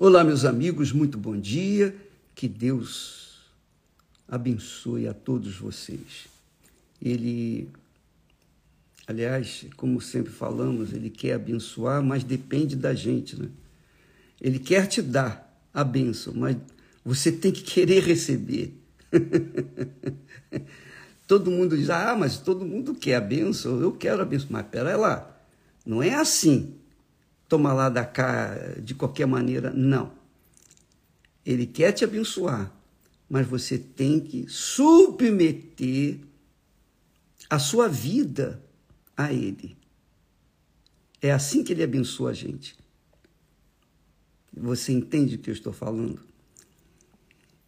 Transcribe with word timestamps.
Olá, 0.00 0.22
meus 0.22 0.44
amigos, 0.44 0.92
muito 0.92 1.18
bom 1.18 1.36
dia. 1.36 1.92
Que 2.32 2.46
Deus 2.46 3.50
abençoe 4.28 5.08
a 5.08 5.12
todos 5.12 5.56
vocês. 5.56 6.28
Ele, 7.02 7.68
aliás, 9.08 9.66
como 9.76 10.00
sempre 10.00 10.32
falamos, 10.32 10.92
ele 10.92 11.10
quer 11.10 11.32
abençoar, 11.32 12.00
mas 12.00 12.22
depende 12.22 12.76
da 12.76 12.94
gente, 12.94 13.36
né? 13.36 13.48
Ele 14.40 14.60
quer 14.60 14.86
te 14.86 15.02
dar 15.02 15.60
a 15.74 15.82
bênção, 15.82 16.32
mas 16.32 16.56
você 17.04 17.32
tem 17.32 17.50
que 17.50 17.64
querer 17.64 18.04
receber. 18.04 18.80
todo 21.26 21.50
mundo 21.50 21.76
diz, 21.76 21.90
ah, 21.90 22.14
mas 22.16 22.38
todo 22.38 22.64
mundo 22.64 22.94
quer 22.94 23.16
a 23.16 23.20
bênção, 23.20 23.80
eu 23.80 23.90
quero 23.90 24.22
a 24.22 24.24
bênção. 24.24 24.46
Mas 24.48 24.64
pera 24.68 24.96
lá, 24.96 25.42
não 25.84 26.00
é 26.00 26.14
assim 26.14 26.77
toma 27.48 27.72
lá 27.72 27.88
da 27.88 28.04
cá 28.04 28.54
de 28.82 28.94
qualquer 28.94 29.26
maneira. 29.26 29.72
Não. 29.72 30.12
Ele 31.44 31.66
quer 31.66 31.92
te 31.92 32.04
abençoar, 32.04 32.70
mas 33.28 33.46
você 33.46 33.78
tem 33.78 34.20
que 34.20 34.46
submeter 34.48 36.18
a 37.48 37.58
sua 37.58 37.88
vida 37.88 38.62
a 39.16 39.32
Ele. 39.32 39.76
É 41.22 41.32
assim 41.32 41.64
que 41.64 41.72
Ele 41.72 41.82
abençoa 41.82 42.30
a 42.30 42.34
gente. 42.34 42.76
Você 44.52 44.92
entende 44.92 45.36
o 45.36 45.38
que 45.38 45.50
eu 45.50 45.54
estou 45.54 45.72
falando? 45.72 46.20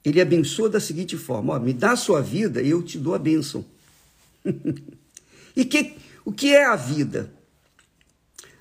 Ele 0.04 0.20
abençoa 0.20 0.68
da 0.68 0.80
seguinte 0.80 1.16
forma: 1.16 1.54
ó, 1.54 1.58
me 1.58 1.72
dá 1.72 1.92
a 1.92 1.96
sua 1.96 2.20
vida 2.20 2.60
e 2.60 2.70
eu 2.70 2.82
te 2.82 2.98
dou 2.98 3.14
a 3.14 3.18
bênção. 3.18 3.64
e 5.56 5.64
que, 5.64 5.96
o 6.24 6.32
que 6.32 6.54
é 6.54 6.64
a 6.66 6.76
vida? 6.76 7.32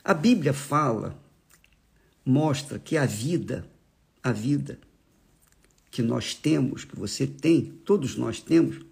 A 0.10 0.14
Bíblia 0.16 0.54
fala, 0.54 1.16
mostra 2.26 2.80
que 2.80 2.98
a 2.98 3.06
vida, 3.06 3.64
a 4.24 4.32
vida 4.32 4.80
que 5.92 6.02
nós 6.02 6.34
temos, 6.34 6.84
que 6.84 6.96
você 6.96 7.28
tem, 7.28 7.80
todos 7.86 8.16
nós 8.16 8.42
temos, 8.42 8.84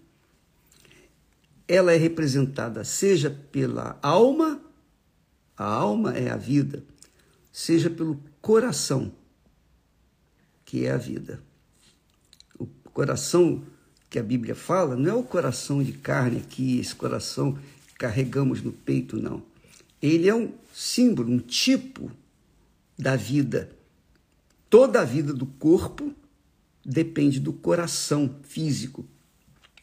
ela 1.66 1.92
é 1.92 1.96
representada 1.96 2.84
seja 2.84 3.28
pela 3.50 3.98
alma, 4.00 4.60
a 5.56 5.64
alma 5.64 6.16
é 6.16 6.30
a 6.30 6.36
vida, 6.36 6.84
seja 7.50 7.90
pelo 7.90 8.22
coração, 8.40 9.10
que 10.64 10.86
é 10.86 10.92
a 10.92 10.96
vida. 10.96 11.42
O 12.56 12.66
coração 12.92 13.64
que 14.08 14.20
a 14.20 14.22
Bíblia 14.22 14.54
fala 14.54 14.94
não 14.94 15.10
é 15.10 15.14
o 15.14 15.24
coração 15.24 15.82
de 15.82 15.94
carne 15.94 16.38
aqui, 16.38 16.78
esse 16.78 16.94
coração 16.94 17.58
que 17.88 17.94
carregamos 17.94 18.62
no 18.62 18.70
peito, 18.70 19.16
não. 19.16 19.42
Ele 20.00 20.28
é 20.28 20.34
um 20.36 20.52
símbolo, 20.78 21.32
um 21.32 21.40
tipo 21.40 22.08
da 22.96 23.16
vida. 23.16 23.76
Toda 24.70 25.00
a 25.00 25.04
vida 25.04 25.34
do 25.34 25.44
corpo 25.44 26.14
depende 26.84 27.40
do 27.40 27.52
coração 27.52 28.38
físico, 28.44 29.04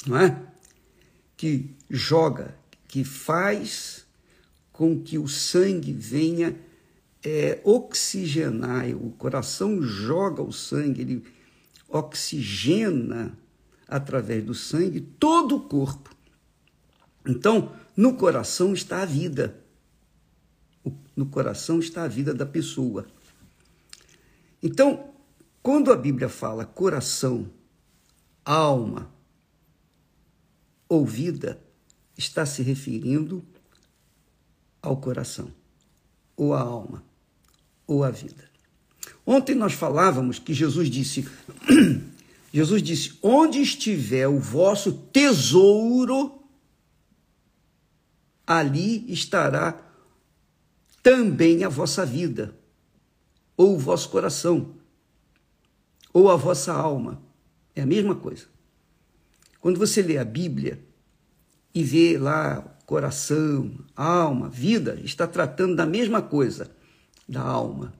não 0.07 0.17
é? 0.17 0.41
Que 1.35 1.75
joga, 1.89 2.57
que 2.87 3.03
faz 3.03 4.05
com 4.71 5.01
que 5.01 5.17
o 5.17 5.27
sangue 5.27 5.91
venha 5.91 6.57
é, 7.21 7.59
oxigenar. 7.65 8.89
O 8.95 9.11
coração 9.11 9.81
joga 9.81 10.41
o 10.41 10.53
sangue, 10.53 11.01
ele 11.01 11.23
oxigena 11.89 13.37
através 13.85 14.45
do 14.45 14.53
sangue 14.53 15.01
todo 15.01 15.57
o 15.57 15.61
corpo. 15.61 16.15
Então, 17.27 17.75
no 17.97 18.15
coração 18.15 18.73
está 18.73 19.01
a 19.01 19.05
vida 19.05 19.64
no 21.15 21.25
coração 21.25 21.79
está 21.79 22.03
a 22.03 22.07
vida 22.07 22.33
da 22.33 22.45
pessoa. 22.45 23.05
Então, 24.61 25.13
quando 25.61 25.91
a 25.91 25.95
Bíblia 25.95 26.29
fala 26.29 26.65
coração, 26.65 27.49
alma 28.43 29.11
ou 30.87 31.05
vida, 31.05 31.59
está 32.17 32.45
se 32.45 32.61
referindo 32.61 33.43
ao 34.81 34.97
coração, 34.97 35.51
ou 36.37 36.53
à 36.53 36.61
alma, 36.61 37.03
ou 37.87 38.03
à 38.03 38.11
vida. 38.11 38.49
Ontem 39.25 39.55
nós 39.55 39.73
falávamos 39.73 40.37
que 40.37 40.53
Jesus 40.53 40.89
disse: 40.89 41.27
Jesus 42.53 42.83
disse: 42.83 43.17
Onde 43.21 43.59
estiver 43.59 44.27
o 44.27 44.39
vosso 44.39 44.93
tesouro, 45.11 46.39
ali 48.45 49.11
estará 49.11 49.84
também 51.05 51.63
a 51.63 51.69
vossa 51.69 52.03
vida, 52.03 52.57
ou 53.55 53.75
o 53.75 53.77
vosso 53.77 54.09
coração, 54.09 54.73
ou 56.11 56.31
a 56.31 56.35
vossa 56.35 56.73
alma. 56.73 57.21
É 57.75 57.83
a 57.83 57.85
mesma 57.85 58.15
coisa. 58.15 58.47
Quando 59.61 59.77
você 59.77 60.01
lê 60.01 60.17
a 60.17 60.25
Bíblia 60.25 60.83
e 61.75 61.83
vê 61.83 62.17
lá 62.17 62.59
coração, 62.87 63.85
alma, 63.95 64.49
vida, 64.49 64.99
está 65.03 65.27
tratando 65.27 65.75
da 65.75 65.85
mesma 65.85 66.23
coisa, 66.23 66.71
da 67.29 67.41
alma. 67.41 67.93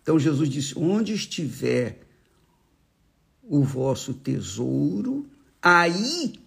Então 0.00 0.18
Jesus 0.18 0.48
disse: 0.48 0.78
onde 0.78 1.12
estiver 1.12 2.06
o 3.42 3.62
vosso 3.62 4.14
tesouro, 4.14 5.26
aí, 5.60 6.40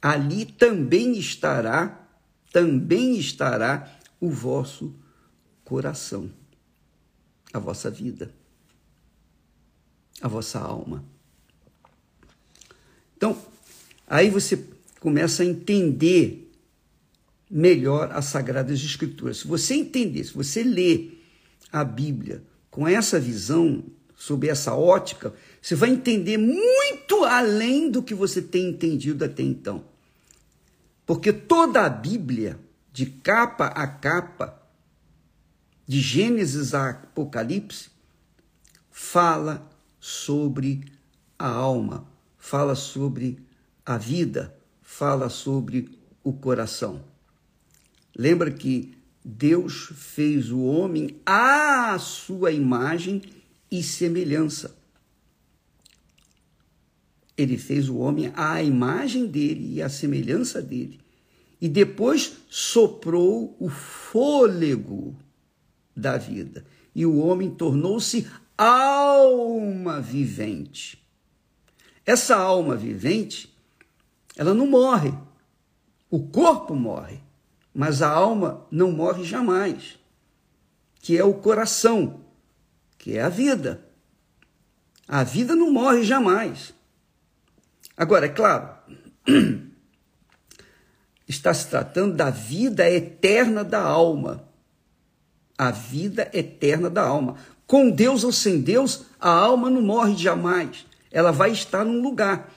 ali 0.00 0.44
também 0.44 1.18
estará, 1.18 2.08
também 2.52 3.18
estará 3.18 3.95
o 4.20 4.30
vosso 4.30 4.94
coração, 5.64 6.30
a 7.52 7.58
vossa 7.58 7.90
vida, 7.90 8.32
a 10.20 10.28
vossa 10.28 10.58
alma. 10.58 11.04
Então, 13.16 13.36
aí 14.06 14.30
você 14.30 14.64
começa 15.00 15.42
a 15.42 15.46
entender 15.46 16.52
melhor 17.50 18.10
as 18.12 18.26
Sagradas 18.26 18.80
Escrituras. 18.80 19.38
Se 19.38 19.46
você 19.46 19.74
entender, 19.74 20.24
se 20.24 20.32
você 20.32 20.62
ler 20.62 21.22
a 21.72 21.84
Bíblia 21.84 22.42
com 22.70 22.86
essa 22.86 23.18
visão, 23.18 23.84
sob 24.16 24.48
essa 24.48 24.74
ótica, 24.74 25.34
você 25.60 25.74
vai 25.74 25.90
entender 25.90 26.38
muito 26.38 27.24
além 27.24 27.90
do 27.90 28.02
que 28.02 28.14
você 28.14 28.40
tem 28.40 28.70
entendido 28.70 29.24
até 29.24 29.42
então. 29.42 29.84
Porque 31.04 31.32
toda 31.32 31.82
a 31.82 31.88
Bíblia 31.88 32.58
de 32.96 33.04
capa 33.04 33.66
a 33.66 33.86
capa, 33.86 34.58
de 35.86 36.00
Gênesis 36.00 36.72
a 36.72 36.88
Apocalipse, 36.88 37.90
fala 38.90 39.70
sobre 40.00 40.90
a 41.38 41.46
alma, 41.46 42.08
fala 42.38 42.74
sobre 42.74 43.38
a 43.84 43.98
vida, 43.98 44.56
fala 44.80 45.28
sobre 45.28 45.98
o 46.24 46.32
coração. 46.32 47.04
Lembra 48.16 48.50
que 48.50 48.96
Deus 49.22 49.90
fez 49.94 50.50
o 50.50 50.62
homem 50.62 51.20
à 51.26 51.98
sua 51.98 52.50
imagem 52.50 53.20
e 53.70 53.82
semelhança. 53.82 54.74
Ele 57.36 57.58
fez 57.58 57.90
o 57.90 57.98
homem 57.98 58.32
à 58.34 58.62
imagem 58.62 59.26
dele 59.26 59.74
e 59.74 59.82
à 59.82 59.90
semelhança 59.90 60.62
dele 60.62 61.04
e 61.60 61.68
depois 61.68 62.36
soprou 62.48 63.56
o 63.58 63.68
fôlego 63.68 65.16
da 65.96 66.16
vida. 66.16 66.64
E 66.94 67.06
o 67.06 67.18
homem 67.18 67.50
tornou-se 67.50 68.26
alma 68.56 70.00
vivente. 70.00 71.02
Essa 72.04 72.36
alma 72.36 72.76
vivente, 72.76 73.54
ela 74.36 74.54
não 74.54 74.66
morre. 74.66 75.12
O 76.10 76.28
corpo 76.28 76.74
morre, 76.74 77.20
mas 77.74 78.00
a 78.00 78.08
alma 78.08 78.66
não 78.70 78.92
morre 78.92 79.24
jamais, 79.24 79.98
que 81.00 81.18
é 81.18 81.24
o 81.24 81.34
coração, 81.34 82.20
que 82.96 83.16
é 83.16 83.22
a 83.22 83.28
vida. 83.28 83.84
A 85.08 85.24
vida 85.24 85.54
não 85.54 85.70
morre 85.70 86.04
jamais. 86.04 86.74
Agora, 87.96 88.26
é 88.26 88.28
claro, 88.28 88.76
está 91.26 91.52
se 91.52 91.68
tratando 91.68 92.14
da 92.14 92.30
vida 92.30 92.88
eterna 92.88 93.64
da 93.64 93.80
alma. 93.80 94.44
A 95.58 95.70
vida 95.70 96.30
eterna 96.32 96.88
da 96.88 97.02
alma. 97.02 97.36
Com 97.66 97.90
Deus 97.90 98.22
ou 98.22 98.32
sem 98.32 98.60
Deus, 98.60 99.04
a 99.18 99.30
alma 99.30 99.68
não 99.68 99.82
morre 99.82 100.16
jamais. 100.16 100.86
Ela 101.10 101.32
vai 101.32 101.50
estar 101.50 101.84
num 101.84 102.00
lugar. 102.00 102.52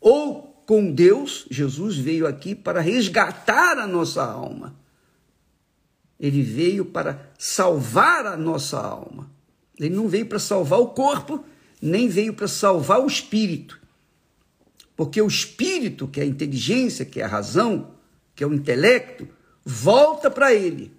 Ou 0.00 0.42
com 0.66 0.92
Deus, 0.92 1.46
Jesus 1.50 1.96
veio 1.96 2.26
aqui 2.26 2.54
para 2.54 2.80
resgatar 2.80 3.78
a 3.78 3.86
nossa 3.86 4.22
alma. 4.22 4.76
Ele 6.18 6.42
veio 6.42 6.84
para 6.84 7.32
salvar 7.38 8.26
a 8.26 8.36
nossa 8.36 8.78
alma. 8.78 9.30
Ele 9.78 9.96
não 9.96 10.06
veio 10.06 10.26
para 10.26 10.38
salvar 10.38 10.78
o 10.78 10.88
corpo, 10.88 11.42
nem 11.80 12.06
veio 12.08 12.34
para 12.34 12.46
salvar 12.46 13.00
o 13.00 13.06
espírito. 13.06 13.80
Porque 15.00 15.22
o 15.22 15.26
espírito, 15.26 16.06
que 16.06 16.20
é 16.20 16.24
a 16.24 16.26
inteligência, 16.26 17.06
que 17.06 17.22
é 17.22 17.24
a 17.24 17.26
razão, 17.26 17.92
que 18.34 18.44
é 18.44 18.46
o 18.46 18.52
intelecto, 18.52 19.26
volta 19.64 20.30
para 20.30 20.52
ele. 20.52 20.92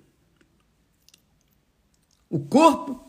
O 2.28 2.40
corpo 2.40 3.00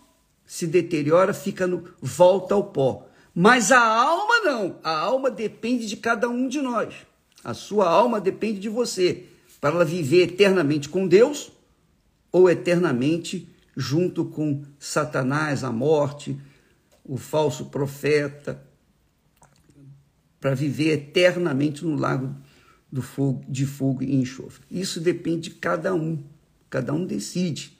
se 0.45 0.67
deteriora, 0.67 1.33
fica 1.33 1.67
no 1.67 1.89
volta 1.99 2.55
ao 2.55 2.65
pó. 2.65 3.07
Mas 3.35 3.73
a 3.73 3.81
alma 3.81 4.41
não. 4.45 4.77
A 4.85 4.99
alma 4.99 5.31
depende 5.31 5.87
de 5.87 5.97
cada 5.97 6.29
um 6.29 6.47
de 6.47 6.61
nós. 6.61 6.95
A 7.43 7.55
sua 7.55 7.89
alma 7.89 8.21
depende 8.21 8.61
de 8.61 8.69
você 8.69 9.25
para 9.63 9.75
ela 9.75 9.87
viver 9.87 10.25
eternamente 10.25 10.91
com 10.91 11.09
Deus 11.09 11.51
ou 12.31 12.51
eternamente 12.51 13.49
junto 13.75 14.27
com 14.27 14.63
Satanás, 14.79 15.65
a 15.65 15.73
morte, 15.73 16.39
o 17.03 17.17
falso 17.17 17.71
profeta, 17.71 18.63
para 20.43 20.57
viver 20.57 20.95
eternamente 20.95 21.85
no 21.85 21.95
lago 21.95 22.35
do 22.91 23.01
fogo, 23.01 23.45
de 23.49 23.65
fogo 23.65 24.03
e 24.03 24.17
enxofre. 24.17 24.65
Isso 24.69 25.01
depende 25.01 25.51
de 25.51 25.51
cada 25.53 25.95
um. 25.95 26.21
Cada 26.69 26.93
um 26.93 27.07
decide. 27.07 27.79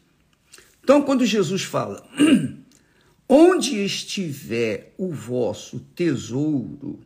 Então, 0.81 1.03
quando 1.03 1.27
Jesus 1.27 1.65
fala, 1.65 2.09
onde 3.29 3.85
estiver 3.85 4.95
o 4.97 5.11
vosso 5.11 5.81
tesouro, 5.81 7.01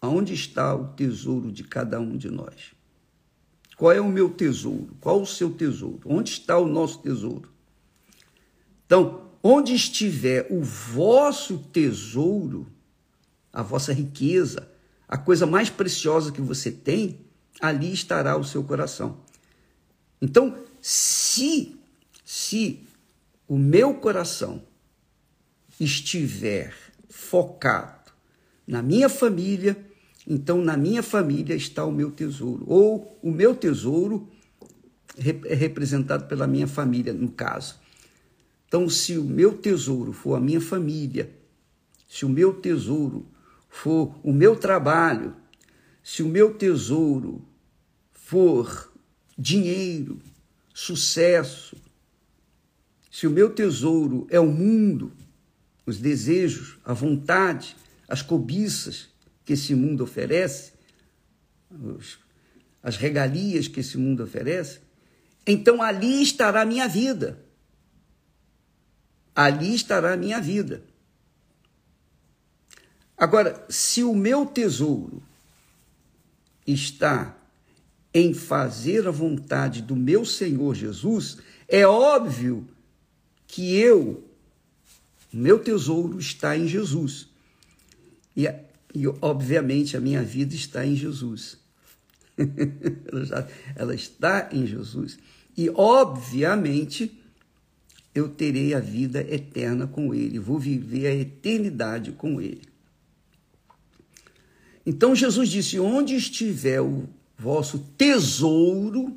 aonde 0.00 0.34
está 0.34 0.74
o 0.74 0.88
tesouro 0.88 1.52
de 1.52 1.62
cada 1.62 2.00
um 2.00 2.16
de 2.16 2.30
nós? 2.30 2.74
Qual 3.76 3.92
é 3.92 4.00
o 4.00 4.08
meu 4.08 4.28
tesouro? 4.28 4.96
Qual 5.00 5.22
o 5.22 5.26
seu 5.26 5.52
tesouro? 5.52 6.00
Onde 6.04 6.30
está 6.30 6.58
o 6.58 6.66
nosso 6.66 6.98
tesouro? 6.98 7.48
Então, 8.86 9.25
onde 9.46 9.74
estiver 9.74 10.46
o 10.50 10.60
vosso 10.60 11.58
tesouro, 11.72 12.66
a 13.52 13.62
vossa 13.62 13.92
riqueza, 13.92 14.68
a 15.08 15.16
coisa 15.16 15.46
mais 15.46 15.70
preciosa 15.70 16.32
que 16.32 16.40
você 16.40 16.72
tem, 16.72 17.20
ali 17.60 17.92
estará 17.92 18.36
o 18.36 18.42
seu 18.42 18.64
coração. 18.64 19.18
Então, 20.20 20.56
se 20.80 21.76
se 22.24 22.80
o 23.46 23.56
meu 23.56 23.94
coração 23.94 24.60
estiver 25.78 26.74
focado 27.08 28.10
na 28.66 28.82
minha 28.82 29.08
família, 29.08 29.76
então 30.26 30.60
na 30.60 30.76
minha 30.76 31.04
família 31.04 31.54
está 31.54 31.84
o 31.84 31.92
meu 31.92 32.10
tesouro. 32.10 32.64
Ou 32.66 33.16
o 33.22 33.30
meu 33.30 33.54
tesouro 33.54 34.28
é 35.44 35.54
representado 35.54 36.24
pela 36.26 36.48
minha 36.48 36.66
família, 36.66 37.12
no 37.12 37.30
caso. 37.30 37.85
Então, 38.66 38.88
se 38.88 39.16
o 39.16 39.24
meu 39.24 39.56
tesouro 39.56 40.12
for 40.12 40.34
a 40.34 40.40
minha 40.40 40.60
família, 40.60 41.30
se 42.08 42.24
o 42.24 42.28
meu 42.28 42.54
tesouro 42.54 43.26
for 43.68 44.18
o 44.22 44.32
meu 44.32 44.56
trabalho, 44.56 45.34
se 46.02 46.22
o 46.22 46.28
meu 46.28 46.54
tesouro 46.54 47.46
for 48.12 48.92
dinheiro, 49.38 50.18
sucesso, 50.72 51.76
se 53.10 53.26
o 53.26 53.30
meu 53.30 53.50
tesouro 53.50 54.26
é 54.30 54.40
o 54.40 54.46
mundo, 54.46 55.12
os 55.84 55.98
desejos, 55.98 56.78
a 56.84 56.92
vontade, 56.92 57.76
as 58.08 58.22
cobiças 58.22 59.08
que 59.44 59.52
esse 59.52 59.74
mundo 59.74 60.02
oferece, 60.04 60.72
as 62.82 62.96
regalias 62.96 63.68
que 63.68 63.80
esse 63.80 63.96
mundo 63.96 64.22
oferece, 64.22 64.80
então 65.46 65.82
ali 65.82 66.22
estará 66.22 66.62
a 66.62 66.66
minha 66.66 66.88
vida. 66.88 67.45
Ali 69.36 69.74
estará 69.74 70.14
a 70.14 70.16
minha 70.16 70.40
vida. 70.40 70.82
Agora, 73.18 73.64
se 73.68 74.02
o 74.02 74.14
meu 74.14 74.46
tesouro 74.46 75.22
está 76.66 77.36
em 78.12 78.32
fazer 78.32 79.06
a 79.06 79.10
vontade 79.10 79.82
do 79.82 79.94
meu 79.94 80.24
Senhor 80.24 80.74
Jesus, 80.74 81.36
é 81.68 81.86
óbvio 81.86 82.66
que 83.46 83.76
eu, 83.76 84.26
meu 85.30 85.58
tesouro 85.58 86.18
está 86.18 86.56
em 86.56 86.66
Jesus. 86.66 87.28
E, 88.34 88.46
e 88.94 89.06
obviamente 89.20 89.96
a 89.96 90.00
minha 90.00 90.22
vida 90.22 90.54
está 90.54 90.84
em 90.84 90.96
Jesus. 90.96 91.58
ela, 93.12 93.24
já, 93.24 93.48
ela 93.74 93.94
está 93.94 94.48
em 94.52 94.66
Jesus. 94.66 95.18
E 95.56 95.70
obviamente 95.70 97.18
eu 98.18 98.28
terei 98.28 98.74
a 98.74 98.80
vida 98.80 99.20
eterna 99.20 99.86
com 99.86 100.14
Ele, 100.14 100.38
vou 100.38 100.58
viver 100.58 101.06
a 101.06 101.14
eternidade 101.14 102.12
com 102.12 102.40
Ele. 102.40 102.62
Então 104.84 105.14
Jesus 105.14 105.48
disse: 105.48 105.78
Onde 105.78 106.14
estiver 106.14 106.80
o 106.80 107.08
vosso 107.36 107.78
tesouro, 107.98 109.16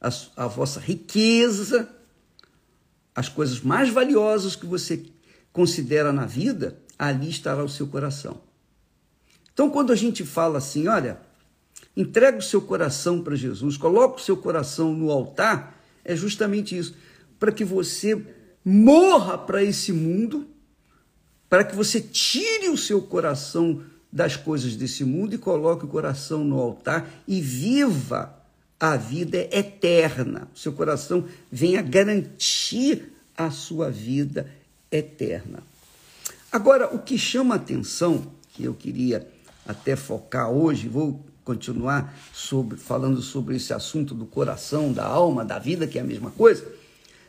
a, 0.00 0.10
a 0.36 0.46
vossa 0.46 0.80
riqueza, 0.80 1.88
as 3.14 3.28
coisas 3.28 3.60
mais 3.60 3.88
valiosas 3.88 4.56
que 4.56 4.66
você 4.66 5.04
considera 5.52 6.12
na 6.12 6.26
vida, 6.26 6.78
ali 6.98 7.30
estará 7.30 7.64
o 7.64 7.68
seu 7.68 7.86
coração. 7.86 8.40
Então, 9.52 9.70
quando 9.70 9.90
a 9.90 9.96
gente 9.96 10.22
fala 10.22 10.58
assim, 10.58 10.86
olha, 10.86 11.18
entrega 11.96 12.36
o 12.36 12.42
seu 12.42 12.60
coração 12.60 13.22
para 13.22 13.34
Jesus, 13.34 13.78
coloca 13.78 14.16
o 14.16 14.22
seu 14.22 14.36
coração 14.36 14.92
no 14.92 15.10
altar, 15.10 15.82
é 16.04 16.14
justamente 16.14 16.76
isso, 16.76 16.94
para 17.38 17.52
que 17.52 17.64
você 17.64 18.24
morra 18.64 19.38
para 19.38 19.62
esse 19.62 19.92
mundo, 19.92 20.46
para 21.48 21.64
que 21.64 21.76
você 21.76 22.00
tire 22.00 22.68
o 22.68 22.76
seu 22.76 23.00
coração 23.02 23.82
das 24.12 24.36
coisas 24.36 24.76
desse 24.76 25.04
mundo 25.04 25.34
e 25.34 25.38
coloque 25.38 25.84
o 25.84 25.88
coração 25.88 26.42
no 26.42 26.58
altar 26.58 27.08
e 27.28 27.40
viva 27.40 28.34
a 28.78 28.96
vida 28.96 29.38
eterna. 29.50 30.48
Seu 30.54 30.72
coração 30.72 31.24
venha 31.50 31.82
garantir 31.82 33.12
a 33.36 33.50
sua 33.50 33.90
vida 33.90 34.50
eterna. 34.90 35.62
Agora, 36.50 36.94
o 36.94 36.98
que 36.98 37.18
chama 37.18 37.54
atenção, 37.54 38.26
que 38.54 38.64
eu 38.64 38.74
queria 38.74 39.28
até 39.66 39.96
focar 39.96 40.50
hoje, 40.50 40.88
vou 40.88 41.24
continuar 41.44 42.16
sobre, 42.32 42.76
falando 42.76 43.20
sobre 43.20 43.56
esse 43.56 43.72
assunto 43.72 44.14
do 44.14 44.26
coração, 44.26 44.92
da 44.92 45.04
alma, 45.04 45.44
da 45.44 45.58
vida, 45.58 45.86
que 45.86 45.98
é 45.98 46.02
a 46.02 46.04
mesma 46.04 46.30
coisa, 46.30 46.66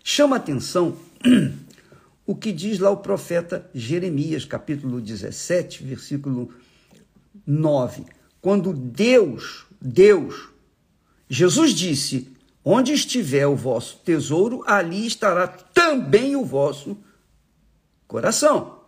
chama 0.09 0.37
atenção 0.37 0.97
o 2.25 2.33
que 2.33 2.53
diz 2.53 2.79
lá 2.79 2.89
o 2.89 2.95
profeta 2.95 3.69
Jeremias, 3.75 4.45
capítulo 4.45 5.01
17, 5.01 5.83
versículo 5.83 6.49
9, 7.45 8.05
quando 8.39 8.71
Deus, 8.71 9.65
Deus, 9.81 10.47
Jesus 11.27 11.71
disse: 11.71 12.33
Onde 12.63 12.93
estiver 12.93 13.47
o 13.47 13.55
vosso 13.57 13.97
tesouro, 13.97 14.63
ali 14.65 15.05
estará 15.05 15.45
também 15.45 16.37
o 16.37 16.45
vosso 16.45 16.97
coração. 18.07 18.79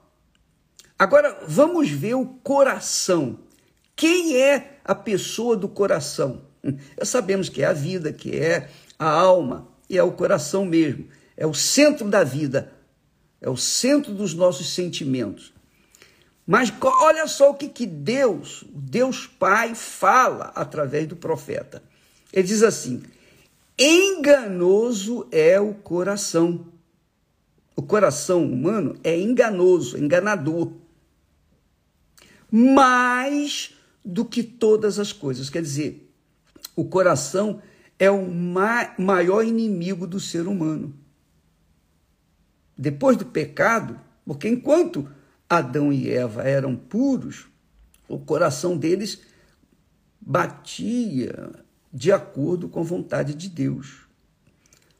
Agora 0.98 1.44
vamos 1.46 1.90
ver 1.90 2.14
o 2.14 2.26
coração. 2.26 3.40
Quem 3.94 4.38
é 4.38 4.80
a 4.86 4.96
pessoa 4.96 5.58
do 5.58 5.68
coração? 5.68 6.44
Sabemos 7.04 7.50
que 7.50 7.62
é 7.62 7.66
a 7.66 7.74
vida, 7.74 8.14
que 8.14 8.38
é 8.38 8.70
a 8.98 9.10
alma, 9.10 9.68
e 9.90 9.98
é 9.98 10.04
o 10.04 10.12
coração 10.12 10.66
mesmo. 10.66 11.08
É 11.36 11.48
o 11.48 11.54
centro 11.54 12.10
da 12.10 12.24
vida, 12.24 12.72
é 13.42 13.50
o 13.50 13.58
centro 13.58 14.14
dos 14.14 14.34
nossos 14.34 14.74
sentimentos. 14.74 15.54
Mas 16.46 16.74
olha 16.82 17.28
só 17.28 17.52
o 17.52 17.54
que, 17.54 17.70
que 17.70 17.86
Deus, 17.86 18.66
Deus 18.70 19.28
Pai, 19.28 19.76
fala 19.76 20.52
através 20.56 21.08
do 21.08 21.16
profeta. 21.16 21.82
Ele 22.34 22.48
diz 22.48 22.64
assim: 22.64 23.04
enganoso 23.78 25.28
é 25.32 25.60
o 25.60 25.74
coração. 25.74 26.66
O 27.76 27.82
coração 27.82 28.44
humano 28.44 29.00
é 29.04 29.18
enganoso, 29.18 29.98
enganador. 29.98 30.74
Mais 32.52 33.76
do 34.04 34.26
que 34.26 34.44
todas 34.44 35.00
as 35.00 35.14
coisas. 35.14 35.50
Quer 35.50 35.62
dizer, 35.62 36.12
o 36.76 36.84
coração 36.84 37.62
é 38.00 38.10
o 38.10 38.26
ma 38.32 38.96
maior 38.98 39.44
inimigo 39.44 40.08
do 40.08 40.20
ser 40.20 40.48
humano. 40.48 40.98
Depois 42.78 43.18
do 43.18 43.26
pecado, 43.26 44.00
porque 44.26 44.48
enquanto 44.48 45.10
Adão 45.50 45.92
e 45.92 46.10
Eva 46.10 46.44
eram 46.44 46.78
puros, 46.78 47.48
o 48.08 48.18
coração 48.18 48.78
deles 48.78 49.22
batia 50.22 51.52
de 51.92 52.12
acordo 52.12 52.70
com 52.70 52.80
a 52.80 52.84
vontade 52.84 53.34
de 53.34 53.50
Deus. 53.50 54.08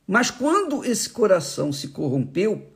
Mas 0.06 0.30
quando 0.30 0.84
esse 0.84 1.10
coração 1.10 1.72
se 1.72 1.90
corrompeu, 1.90 2.68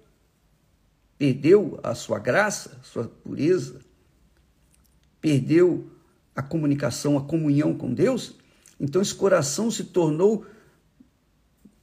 perdeu 1.17 1.79
a 1.83 1.95
sua 1.95 2.19
graça, 2.19 2.79
sua 2.83 3.07
pureza, 3.07 3.79
perdeu 5.19 5.89
a 6.35 6.41
comunicação, 6.41 7.17
a 7.17 7.23
comunhão 7.23 7.75
com 7.75 7.93
Deus, 7.93 8.35
então 8.83 9.01
esse 9.01 9.15
coração 9.15 9.71
se 9.71 9.85
tornou 9.85 10.45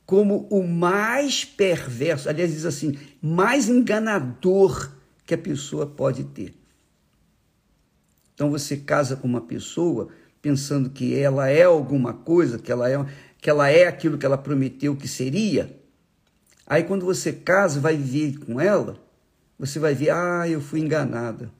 como 0.04 0.46
o 0.50 0.62
mais 0.62 1.46
perverso, 1.46 2.28
aliás, 2.28 2.52
diz 2.52 2.66
assim, 2.66 2.98
mais 3.22 3.70
enganador 3.70 4.90
que 5.24 5.32
a 5.32 5.38
pessoa 5.38 5.86
pode 5.86 6.24
ter. 6.24 6.52
Então 8.34 8.50
você 8.50 8.76
casa 8.76 9.16
com 9.16 9.26
uma 9.26 9.40
pessoa 9.40 10.08
pensando 10.42 10.90
que 10.90 11.14
ela 11.14 11.48
é 11.48 11.62
alguma 11.62 12.12
coisa, 12.12 12.58
que 12.58 12.70
ela 12.70 12.90
é, 12.90 13.02
que 13.38 13.48
ela 13.48 13.70
é 13.70 13.86
aquilo 13.86 14.18
que 14.18 14.26
ela 14.26 14.36
prometeu 14.36 14.94
que 14.94 15.08
seria. 15.08 15.74
Aí 16.66 16.84
quando 16.84 17.06
você 17.06 17.32
casa, 17.32 17.80
vai 17.80 17.96
viver 17.96 18.40
com 18.40 18.60
ela, 18.60 19.02
você 19.58 19.78
vai 19.78 19.94
ver, 19.94 20.10
ah, 20.10 20.46
eu 20.46 20.60
fui 20.60 20.80
enganada. 20.80 21.50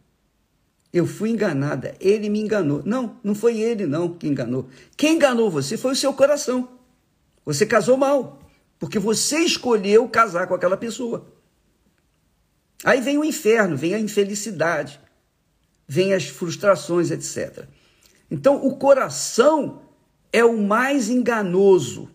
Eu 0.92 1.06
fui 1.06 1.30
enganada, 1.30 1.94
ele 2.00 2.28
me 2.28 2.40
enganou. 2.40 2.82
Não, 2.85 3.16
não 3.23 3.35
foi 3.35 3.61
ele 3.61 3.87
não 3.87 4.12
que 4.12 4.26
enganou. 4.26 4.68
Quem 4.97 5.14
enganou 5.14 5.50
você 5.50 5.76
foi 5.76 5.92
o 5.92 5.97
seu 5.97 6.12
coração. 6.12 6.68
Você 7.44 7.64
casou 7.64 7.97
mal, 7.97 8.40
porque 8.78 8.99
você 8.99 9.38
escolheu 9.40 10.09
casar 10.09 10.47
com 10.47 10.54
aquela 10.54 10.76
pessoa. 10.76 11.26
Aí 12.85 13.00
vem 13.00 13.18
o 13.18 13.25
inferno, 13.25 13.76
vem 13.76 13.94
a 13.94 14.00
infelicidade, 14.00 15.00
vem 15.87 16.14
as 16.14 16.25
frustrações, 16.25 17.11
etc. 17.11 17.66
Então, 18.30 18.64
o 18.64 18.76
coração 18.76 19.82
é 20.32 20.44
o 20.44 20.56
mais 20.56 21.09
enganoso. 21.09 22.09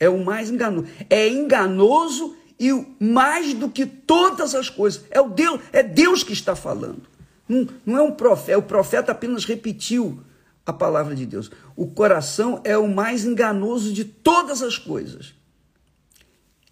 É 0.00 0.08
o 0.08 0.24
mais 0.24 0.50
enganoso. 0.50 0.88
É 1.08 1.28
enganoso 1.28 2.36
e 2.58 2.70
mais 2.98 3.54
do 3.54 3.68
que 3.68 3.86
todas 3.86 4.54
as 4.54 4.68
coisas. 4.68 5.04
É 5.10 5.20
o 5.20 5.28
Deus, 5.28 5.60
é 5.72 5.82
Deus 5.82 6.24
que 6.24 6.32
está 6.32 6.56
falando. 6.56 7.11
Não, 7.52 7.68
não 7.84 7.98
é 7.98 8.02
um 8.02 8.12
profeta, 8.12 8.58
o 8.58 8.62
profeta 8.62 9.12
apenas 9.12 9.44
repetiu 9.44 10.24
a 10.64 10.72
palavra 10.72 11.14
de 11.14 11.26
Deus. 11.26 11.50
O 11.76 11.86
coração 11.86 12.62
é 12.64 12.78
o 12.78 12.88
mais 12.88 13.26
enganoso 13.26 13.92
de 13.92 14.06
todas 14.06 14.62
as 14.62 14.78
coisas. 14.78 15.34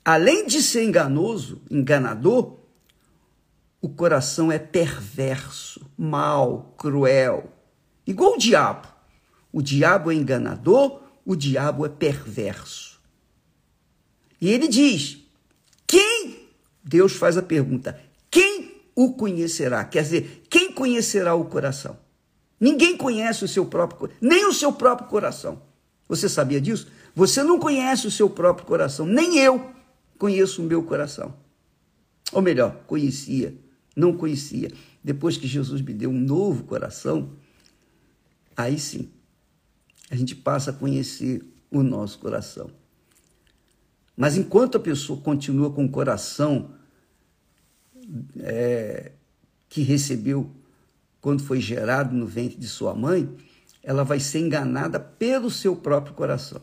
Além 0.02 0.46
de 0.46 0.62
ser 0.62 0.84
enganoso, 0.84 1.60
enganador, 1.70 2.58
o 3.82 3.90
coração 3.90 4.50
é 4.50 4.58
perverso, 4.58 5.84
mau, 5.98 6.74
cruel, 6.78 7.52
igual 8.06 8.34
o 8.34 8.38
diabo. 8.38 8.88
O 9.52 9.60
diabo 9.60 10.10
é 10.10 10.14
enganador, 10.14 11.02
o 11.26 11.36
diabo 11.36 11.84
é 11.84 11.88
perverso. 11.90 12.98
E 14.40 14.48
ele 14.48 14.68
diz: 14.68 15.18
quem? 15.86 16.48
Deus 16.82 17.12
faz 17.12 17.36
a 17.36 17.42
pergunta: 17.42 18.00
o 18.94 19.14
conhecerá? 19.14 19.84
Quer 19.84 20.02
dizer, 20.02 20.42
quem 20.48 20.72
conhecerá 20.72 21.34
o 21.34 21.44
coração? 21.44 21.98
Ninguém 22.58 22.96
conhece 22.96 23.44
o 23.44 23.48
seu 23.48 23.64
próprio, 23.64 24.10
nem 24.20 24.46
o 24.46 24.52
seu 24.52 24.72
próprio 24.72 25.08
coração. 25.08 25.62
Você 26.08 26.28
sabia 26.28 26.60
disso? 26.60 26.88
Você 27.14 27.42
não 27.42 27.58
conhece 27.58 28.06
o 28.06 28.10
seu 28.10 28.28
próprio 28.28 28.66
coração, 28.66 29.06
nem 29.06 29.38
eu 29.38 29.70
conheço 30.18 30.62
o 30.62 30.64
meu 30.64 30.82
coração. 30.82 31.34
Ou 32.32 32.42
melhor, 32.42 32.82
conhecia, 32.86 33.54
não 33.96 34.16
conhecia. 34.16 34.70
Depois 35.02 35.36
que 35.36 35.46
Jesus 35.46 35.80
me 35.80 35.94
deu 35.94 36.10
um 36.10 36.20
novo 36.20 36.64
coração, 36.64 37.30
aí 38.56 38.78
sim, 38.78 39.10
a 40.10 40.16
gente 40.16 40.34
passa 40.34 40.70
a 40.70 40.74
conhecer 40.74 41.42
o 41.70 41.82
nosso 41.82 42.18
coração. 42.18 42.70
Mas 44.16 44.36
enquanto 44.36 44.76
a 44.76 44.80
pessoa 44.80 45.20
continua 45.20 45.70
com 45.70 45.86
o 45.86 45.90
coração 45.90 46.74
é, 48.38 49.12
que 49.68 49.82
recebeu 49.82 50.50
quando 51.20 51.42
foi 51.42 51.60
gerado 51.60 52.14
no 52.14 52.26
ventre 52.26 52.56
de 52.56 52.66
sua 52.66 52.94
mãe, 52.94 53.28
ela 53.82 54.04
vai 54.04 54.20
ser 54.20 54.40
enganada 54.40 54.98
pelo 54.98 55.50
seu 55.50 55.76
próprio 55.76 56.14
coração. 56.14 56.60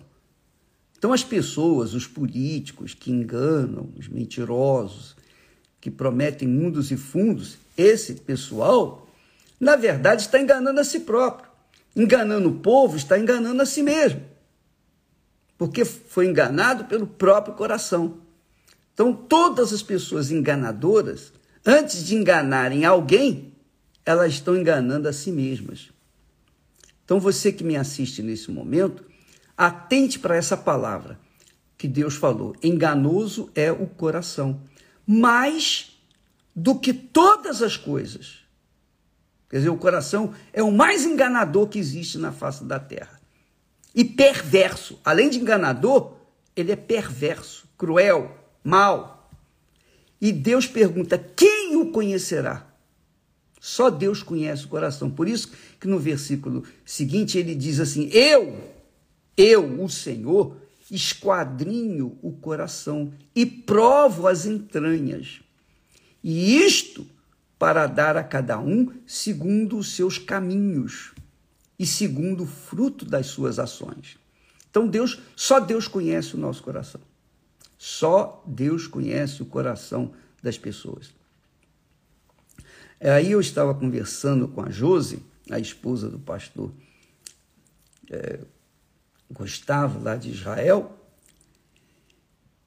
Então, 0.98 1.14
as 1.14 1.24
pessoas, 1.24 1.94
os 1.94 2.08
políticos 2.08 2.94
que 2.94 3.12
enganam, 3.12 3.90
os 3.96 4.08
mentirosos, 4.08 5.16
que 5.80 5.92
prometem 5.92 6.48
mundos 6.48 6.92
e 6.92 6.98
fundos, 6.98 7.58
esse 7.78 8.16
pessoal, 8.16 9.08
na 9.60 9.76
verdade, 9.76 10.24
está 10.24 10.40
enganando 10.40 10.80
a 10.80 10.84
si 10.84 11.02
próprio. 11.02 11.50
Enganando 11.96 12.50
o 12.50 12.60
povo, 12.60 12.98
está 12.98 13.18
enganando 13.18 13.62
a 13.62 13.66
si 13.66 13.84
mesmo. 13.84 14.22
Porque 15.58 15.86
foi 15.86 16.28
enganado 16.28 16.86
pelo 16.86 17.06
próprio 17.06 17.56
coração. 17.56 18.20
Então, 18.94 19.14
todas 19.14 19.72
as 19.72 19.84
pessoas 19.84 20.32
enganadoras, 20.32 21.32
antes 21.68 22.06
de 22.06 22.16
enganarem 22.16 22.86
alguém, 22.86 23.54
elas 24.06 24.34
estão 24.34 24.56
enganando 24.56 25.10
a 25.10 25.14
si 25.14 25.32
mesmas. 25.32 25.90
Então, 27.04 27.20
você 27.20 27.52
que 27.52 27.64
me 27.64 27.76
assiste 27.76 28.24
nesse 28.24 28.50
momento, 28.50 29.04
atente 29.58 30.18
para 30.18 30.38
essa 30.38 30.56
palavra 30.56 31.20
que 31.78 31.88
Deus 31.88 32.16
falou: 32.16 32.56
enganoso 32.64 33.52
é 33.54 33.72
o 33.72 33.86
coração, 33.86 34.62
mais 35.06 35.98
do 36.56 36.80
que 36.80 36.94
todas 36.94 37.62
as 37.62 37.76
coisas. 37.76 38.40
Quer 39.50 39.58
dizer, 39.58 39.70
o 39.70 39.78
coração 39.78 40.34
é 40.52 40.62
o 40.64 40.72
mais 40.72 41.06
enganador 41.06 41.68
que 41.68 41.80
existe 41.80 42.18
na 42.18 42.32
face 42.32 42.64
da 42.64 42.80
terra. 42.80 43.20
E 43.96 44.04
perverso. 44.04 45.00
Além 45.04 45.30
de 45.30 45.40
enganador, 45.40 46.18
ele 46.56 46.72
é 46.72 46.76
perverso, 46.76 47.68
cruel, 47.78 48.36
mau. 48.64 49.30
E 50.20 50.32
Deus 50.32 50.68
pergunta: 50.68 51.18
quem 51.18 51.57
conhecerá? 51.92 52.68
Só 53.60 53.90
Deus 53.90 54.22
conhece 54.24 54.66
o 54.66 54.70
coração. 54.70 55.10
Por 55.10 55.28
isso 55.28 55.52
que 55.80 55.88
no 55.88 56.00
versículo 56.00 56.64
seguinte 56.86 57.38
ele 57.38 57.56
diz 57.56 57.80
assim: 57.80 58.10
Eu, 58.14 58.58
eu, 59.36 59.84
o 59.84 59.90
Senhor, 59.90 60.56
esquadrinho 60.90 62.18
o 62.22 62.32
coração 62.32 63.12
e 63.36 63.46
provo 63.46 64.28
as 64.28 64.46
entranhas. 64.46 65.42
E 66.24 66.58
isto 66.58 67.06
para 67.58 67.88
dar 67.88 68.16
a 68.16 68.24
cada 68.24 68.60
um 68.60 68.92
segundo 69.06 69.78
os 69.78 69.96
seus 69.96 70.18
caminhos 70.18 71.14
e 71.80 71.86
segundo 71.86 72.44
o 72.44 72.48
fruto 72.48 73.06
das 73.06 73.28
suas 73.28 73.60
ações. 73.60 74.18
Então 74.70 74.88
Deus, 74.88 75.20
só 75.36 75.60
Deus 75.60 75.88
conhece 75.88 76.36
o 76.36 76.40
nosso 76.40 76.62
coração. 76.62 77.02
Só 77.78 78.44
Deus 78.46 78.88
conhece 78.88 79.42
o 79.42 79.46
coração 79.46 80.12
das 80.42 80.58
pessoas. 80.58 81.12
Aí 83.00 83.32
eu 83.32 83.40
estava 83.40 83.76
conversando 83.76 84.48
com 84.48 84.62
a 84.62 84.70
Jose, 84.70 85.24
a 85.50 85.60
esposa 85.60 86.10
do 86.10 86.18
pastor 86.18 86.72
é, 88.10 88.40
Gustavo, 89.32 90.02
lá 90.02 90.16
de 90.16 90.32
Israel, 90.32 90.98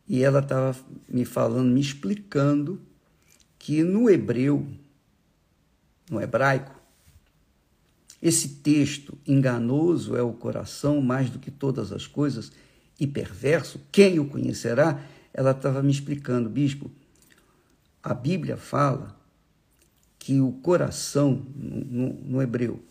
e 0.07 0.23
ela 0.23 0.41
estava 0.41 0.77
me 1.09 1.25
falando, 1.25 1.71
me 1.71 1.81
explicando 1.81 2.81
que 3.59 3.83
no 3.83 4.09
hebreu, 4.09 4.67
no 6.11 6.21
hebraico, 6.21 6.81
esse 8.23 8.49
texto 8.57 9.17
enganoso 9.27 10.17
é 10.17 10.23
o 10.23 10.33
coração 10.33 11.01
mais 11.01 11.31
do 11.31 11.39
que 11.39 11.51
todas 11.51 11.91
as 11.93 12.07
coisas 12.07 12.53
e 12.99 13.07
perverso, 13.07 13.81
quem 13.91 14.19
o 14.19 14.29
conhecerá? 14.29 15.03
Ela 15.33 15.53
estava 15.53 15.83
me 15.83 15.91
explicando, 15.91 16.51
bispo, 16.51 16.91
a 18.03 18.13
Bíblia 18.13 18.57
fala 18.57 19.20
que 20.21 20.41
o 20.41 20.53
coração, 20.53 21.45
no, 21.57 22.13
no 22.13 22.41
hebreu, 22.43 22.85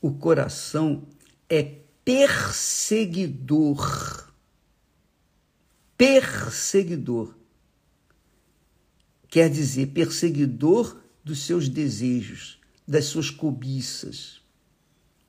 o 0.00 0.12
coração 0.12 1.02
é 1.48 1.78
perseguidor. 2.04 4.30
Perseguidor. 5.96 7.34
Quer 9.28 9.48
dizer, 9.48 9.86
perseguidor 9.88 11.00
dos 11.24 11.40
seus 11.40 11.68
desejos, 11.70 12.60
das 12.86 13.06
suas 13.06 13.30
cobiças, 13.30 14.42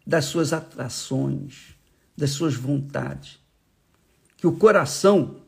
das 0.05 0.25
suas 0.25 0.51
atrações, 0.51 1.73
das 2.17 2.31
suas 2.31 2.53
vontades. 2.53 3.39
Que 4.35 4.45
o 4.45 4.57
coração, 4.57 5.39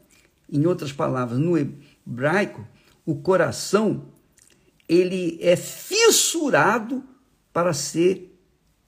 em 0.50 0.66
outras 0.66 0.94
palavras, 0.94 1.38
no 1.38 1.58
hebraico, 1.58 2.66
o 3.06 3.18
coração 3.18 4.16
ele 4.88 5.38
é 5.42 5.56
fissurado 5.56 7.04
para 7.52 7.74
ser 7.74 8.34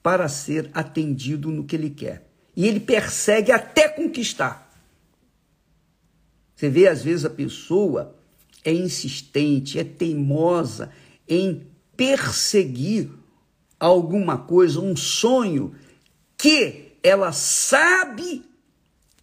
para 0.02 0.28
ser 0.28 0.70
atendido 0.72 1.50
no 1.50 1.64
que 1.64 1.76
ele 1.76 1.90
quer. 1.90 2.26
E 2.56 2.66
ele 2.66 2.80
persegue 2.80 3.52
até 3.52 3.86
conquistar. 3.86 4.72
Você 6.56 6.70
vê 6.70 6.88
às 6.88 7.02
vezes 7.02 7.26
a 7.26 7.30
pessoa 7.30 8.16
é 8.64 8.72
insistente, 8.72 9.78
é 9.78 9.84
teimosa 9.84 10.90
em 11.28 11.66
perseguir 11.94 13.10
alguma 13.78 14.38
coisa, 14.38 14.80
um 14.80 14.96
sonho 14.96 15.74
que 16.36 16.96
ela 17.02 17.32
sabe 17.32 18.42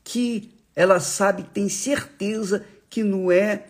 que 0.04 0.52
ela 0.76 1.00
sabe, 1.00 1.44
tem 1.44 1.68
certeza 1.68 2.64
que 2.90 3.04
não 3.04 3.32
é 3.32 3.66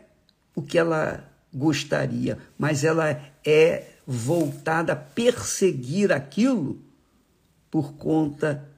o 0.54 0.62
que 0.62 0.78
ela 0.78 1.28
gostaria, 1.58 2.38
mas 2.58 2.84
ela 2.84 3.10
é 3.46 3.88
voltada 4.06 4.94
a 4.94 4.96
perseguir 4.96 6.12
aquilo 6.12 6.80
por 7.70 7.94
conta 7.94 8.70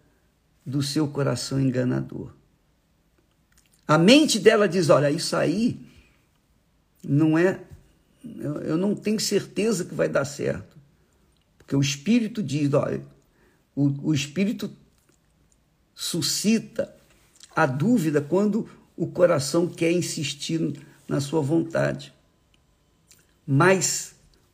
do 0.66 0.82
seu 0.82 1.08
coração 1.08 1.60
enganador. 1.60 2.32
A 3.88 3.98
mente 3.98 4.40
dela 4.40 4.68
diz: 4.68 4.90
olha, 4.90 5.12
isso 5.12 5.36
aí 5.36 5.80
não 7.04 7.38
é. 7.38 7.62
Eu 8.64 8.78
não 8.78 8.96
tenho 8.96 9.20
certeza 9.20 9.86
que 9.86 9.94
vai 9.94 10.08
dar 10.08 10.26
certo. 10.26 10.78
Porque 11.58 11.76
o 11.76 11.82
Espírito 11.82 12.42
diz: 12.42 12.74
olha, 12.74 13.02
o, 13.76 14.10
o 14.10 14.14
Espírito 14.14 14.72
suscita 15.94 16.96
a 17.56 17.66
dúvida 17.66 18.22
quando 18.22 18.70
o 18.96 19.08
coração 19.08 19.68
quer 19.68 19.92
insistir 19.92 20.80
na 21.08 21.20
sua 21.20 21.42
vontade. 21.42 22.14
Mas 23.52 24.14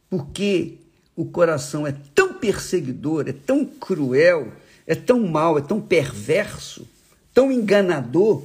porque 0.09 0.77
o 1.17 1.25
coração 1.25 1.85
é 1.85 1.93
tão 2.13 2.35
perseguidor, 2.35 3.27
é 3.27 3.33
tão 3.33 3.65
cruel, 3.65 4.53
é 4.87 4.95
tão 4.95 5.19
mau, 5.27 5.57
é 5.57 5.61
tão 5.61 5.81
perverso, 5.81 6.87
tão 7.33 7.51
enganador, 7.51 8.41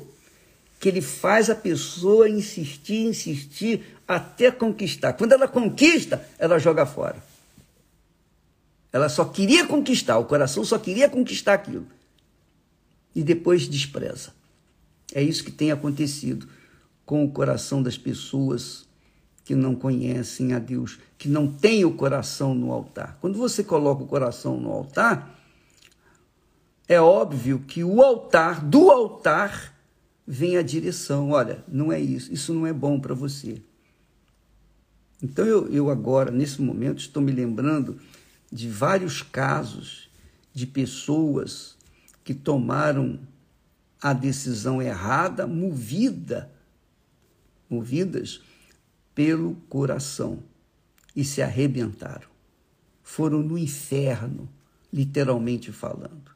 que 0.80 0.88
ele 0.88 1.00
faz 1.00 1.49
a 1.50 1.54
pessoa 1.54 2.28
insistir, 2.28 3.07
insistir 3.07 3.97
até 4.09 4.50
conquistar. 4.50 5.12
Quando 5.12 5.30
ela 5.30 5.47
conquista, 5.47 6.28
ela 6.37 6.59
joga 6.59 6.85
fora. 6.85 7.23
Ela 8.92 9.09
só 9.09 9.25
queria 9.26 9.64
conquistar, 9.69 10.19
o 10.19 10.25
coração 10.25 10.64
só 10.64 10.80
queria 10.80 11.09
conquistar 11.09 11.54
aquilo. 11.54 11.87
E 13.14 13.23
depois 13.23 13.69
despreza. 13.69 14.33
É 15.14 15.23
isso 15.23 15.45
que 15.45 15.52
tem 15.52 15.71
acontecido 15.71 16.49
com 17.07 17.25
o 17.25 17.30
coração 17.30 17.80
das 17.80 17.97
pessoas 17.97 18.89
que 19.50 19.54
não 19.57 19.75
conhecem 19.75 20.52
a 20.52 20.61
Deus, 20.61 21.00
que 21.19 21.28
não 21.28 21.49
têm 21.49 21.85
o 21.85 21.92
coração 21.92 22.54
no 22.54 22.71
altar. 22.71 23.19
Quando 23.21 23.37
você 23.37 23.64
coloca 23.64 24.04
o 24.04 24.07
coração 24.07 24.61
no 24.61 24.71
altar, 24.71 25.37
é 26.87 27.00
óbvio 27.00 27.59
que 27.66 27.83
o 27.83 28.00
altar, 28.00 28.64
do 28.64 28.92
altar, 28.92 29.76
vem 30.25 30.57
a 30.57 30.62
direção. 30.62 31.30
Olha, 31.30 31.64
não 31.66 31.90
é 31.90 31.99
isso, 31.99 32.33
isso 32.33 32.54
não 32.54 32.64
é 32.64 32.73
bom 32.73 33.00
para 33.00 33.12
você. 33.12 33.61
Então 35.21 35.45
eu, 35.45 35.66
eu 35.69 35.90
agora, 35.90 36.30
nesse 36.30 36.62
momento, 36.62 37.00
estou 37.00 37.21
me 37.21 37.33
lembrando 37.33 37.99
de 38.52 38.69
vários 38.69 39.21
casos 39.21 40.09
de 40.54 40.64
pessoas 40.64 41.76
que 42.23 42.35
tomaram 42.35 43.19
a 44.00 44.12
decisão 44.12 44.80
errada, 44.80 45.45
movida, 45.45 46.52
movidas 47.69 48.42
pelo 49.20 49.54
coração 49.68 50.42
e 51.14 51.22
se 51.26 51.42
arrebentaram. 51.42 52.26
Foram 53.02 53.42
no 53.42 53.58
inferno, 53.58 54.48
literalmente 54.90 55.70
falando. 55.70 56.34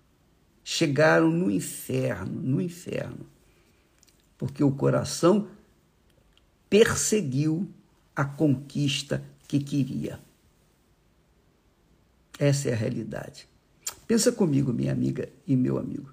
Chegaram 0.62 1.30
no 1.30 1.50
inferno, 1.50 2.42
no 2.42 2.60
inferno. 2.60 3.26
Porque 4.36 4.62
o 4.62 4.70
coração 4.70 5.48
perseguiu 6.68 7.66
a 8.14 8.22
conquista 8.22 9.24
que 9.48 9.60
queria. 9.60 10.20
Essa 12.38 12.68
é 12.68 12.74
a 12.74 12.76
realidade. 12.76 13.48
Pensa 14.06 14.30
comigo, 14.30 14.74
minha 14.74 14.92
amiga 14.92 15.30
e 15.46 15.56
meu 15.56 15.78
amigo. 15.78 16.12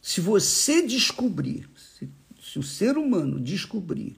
Se 0.00 0.20
você 0.20 0.86
descobrir, 0.86 1.68
se, 1.74 2.08
se 2.40 2.56
o 2.56 2.62
ser 2.62 2.96
humano 2.96 3.40
descobrir 3.40 4.16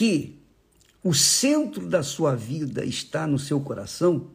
que 0.00 0.40
o 1.04 1.12
centro 1.12 1.86
da 1.86 2.02
sua 2.02 2.34
vida 2.34 2.82
está 2.82 3.26
no 3.26 3.38
seu 3.38 3.60
coração, 3.60 4.30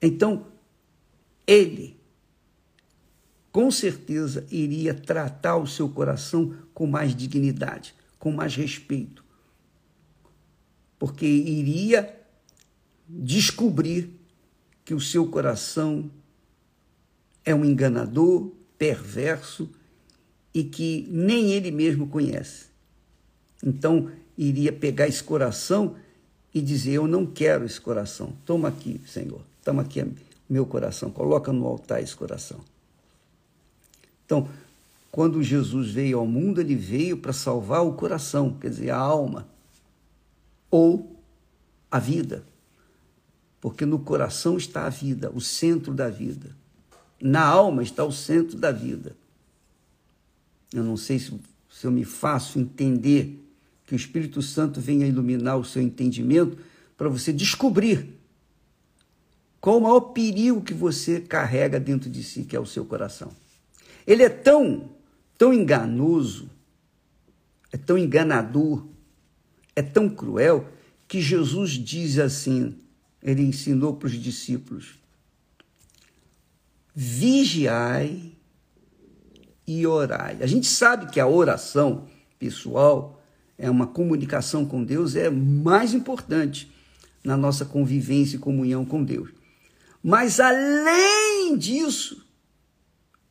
então 0.00 0.46
ele 1.44 1.98
com 3.50 3.72
certeza 3.72 4.46
iria 4.48 4.94
tratar 4.94 5.56
o 5.56 5.66
seu 5.66 5.88
coração 5.88 6.56
com 6.72 6.86
mais 6.86 7.16
dignidade, 7.16 7.96
com 8.16 8.30
mais 8.30 8.54
respeito, 8.54 9.24
porque 10.96 11.26
iria 11.26 12.16
descobrir 13.08 14.08
que 14.84 14.94
o 14.94 15.00
seu 15.00 15.26
coração 15.26 16.08
é 17.44 17.52
um 17.52 17.64
enganador, 17.64 18.52
perverso 18.78 19.68
e 20.54 20.62
que 20.62 21.08
nem 21.10 21.50
ele 21.50 21.72
mesmo 21.72 22.06
conhece. 22.06 22.72
Então, 23.64 24.10
iria 24.36 24.72
pegar 24.72 25.08
esse 25.08 25.24
coração 25.24 25.96
e 26.52 26.60
dizer: 26.60 26.92
Eu 26.92 27.08
não 27.08 27.24
quero 27.24 27.64
esse 27.64 27.80
coração. 27.80 28.34
Toma 28.44 28.68
aqui, 28.68 29.00
Senhor. 29.06 29.40
Toma 29.64 29.82
aqui 29.82 30.04
meu 30.48 30.66
coração. 30.66 31.10
Coloca 31.10 31.50
no 31.52 31.66
altar 31.66 32.02
esse 32.02 32.14
coração. 32.14 32.60
Então, 34.26 34.48
quando 35.10 35.42
Jesus 35.42 35.90
veio 35.90 36.18
ao 36.18 36.26
mundo, 36.26 36.60
ele 36.60 36.74
veio 36.74 37.16
para 37.16 37.32
salvar 37.32 37.84
o 37.84 37.94
coração, 37.94 38.56
quer 38.60 38.68
dizer, 38.68 38.90
a 38.90 38.96
alma, 38.96 39.46
ou 40.70 41.16
a 41.90 41.98
vida. 41.98 42.44
Porque 43.60 43.86
no 43.86 43.98
coração 43.98 44.56
está 44.56 44.86
a 44.86 44.90
vida, 44.90 45.30
o 45.34 45.40
centro 45.40 45.94
da 45.94 46.10
vida. 46.10 46.50
Na 47.20 47.44
alma 47.46 47.82
está 47.82 48.04
o 48.04 48.12
centro 48.12 48.58
da 48.58 48.70
vida. 48.70 49.16
Eu 50.72 50.82
não 50.82 50.96
sei 50.96 51.18
se, 51.18 51.32
se 51.70 51.86
eu 51.86 51.92
me 51.92 52.04
faço 52.04 52.58
entender 52.58 53.43
que 53.86 53.94
o 53.94 53.96
Espírito 53.96 54.40
Santo 54.40 54.80
venha 54.80 55.06
iluminar 55.06 55.58
o 55.58 55.64
seu 55.64 55.82
entendimento 55.82 56.58
para 56.96 57.08
você 57.08 57.32
descobrir 57.32 58.08
qual 59.60 59.78
o 59.78 59.80
maior 59.80 60.00
perigo 60.00 60.62
que 60.62 60.74
você 60.74 61.20
carrega 61.20 61.80
dentro 61.80 62.10
de 62.10 62.22
si, 62.22 62.44
que 62.44 62.54
é 62.54 62.60
o 62.60 62.66
seu 62.66 62.84
coração. 62.84 63.32
Ele 64.06 64.22
é 64.22 64.28
tão, 64.28 64.90
tão 65.38 65.52
enganoso, 65.52 66.50
é 67.72 67.76
tão 67.76 67.96
enganador, 67.96 68.86
é 69.74 69.82
tão 69.82 70.08
cruel, 70.08 70.68
que 71.08 71.20
Jesus 71.20 71.72
diz 71.72 72.18
assim, 72.18 72.76
ele 73.22 73.42
ensinou 73.42 73.94
para 73.94 74.06
os 74.06 74.12
discípulos, 74.12 74.98
vigiai 76.94 78.32
e 79.66 79.86
orai. 79.86 80.38
A 80.40 80.46
gente 80.46 80.66
sabe 80.66 81.10
que 81.10 81.18
a 81.18 81.26
oração 81.26 82.06
pessoal 82.38 83.13
é 83.56 83.70
uma 83.70 83.86
comunicação 83.86 84.64
com 84.64 84.84
Deus, 84.84 85.14
é 85.14 85.30
mais 85.30 85.94
importante 85.94 86.70
na 87.22 87.36
nossa 87.36 87.64
convivência 87.64 88.36
e 88.36 88.40
comunhão 88.40 88.84
com 88.84 89.02
Deus. 89.02 89.30
Mas 90.02 90.38
além 90.38 91.56
disso, 91.56 92.26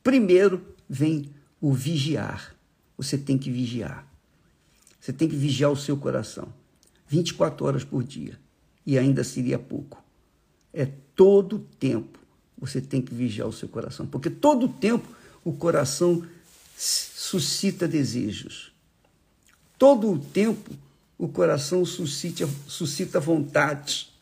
primeiro 0.03 0.65
vem 0.89 1.29
o 1.61 1.71
vigiar. 1.73 2.55
Você 2.97 3.17
tem 3.17 3.37
que 3.37 3.51
vigiar. 3.51 4.07
Você 4.99 5.13
tem 5.13 5.27
que 5.27 5.35
vigiar 5.35 5.71
o 5.71 5.77
seu 5.77 5.97
coração 5.97 6.51
24 7.07 7.65
horas 7.65 7.83
por 7.83 8.03
dia. 8.03 8.39
E 8.85 8.97
ainda 8.97 9.23
seria 9.23 9.59
pouco. 9.59 10.03
É 10.73 10.87
todo 11.15 11.59
tempo 11.79 12.19
você 12.57 12.81
tem 12.81 13.01
que 13.01 13.13
vigiar 13.13 13.47
o 13.47 13.53
seu 13.53 13.67
coração, 13.67 14.07
porque 14.07 14.29
todo 14.29 14.67
tempo 14.67 15.07
o 15.43 15.53
coração 15.53 16.25
suscita 16.75 17.87
desejos 17.87 18.72
Todo 19.83 20.13
o 20.13 20.17
tempo 20.17 20.71
o 21.17 21.27
coração 21.27 21.83
suscita, 21.83 22.47
suscita 22.65 23.19
vontade. 23.19 24.13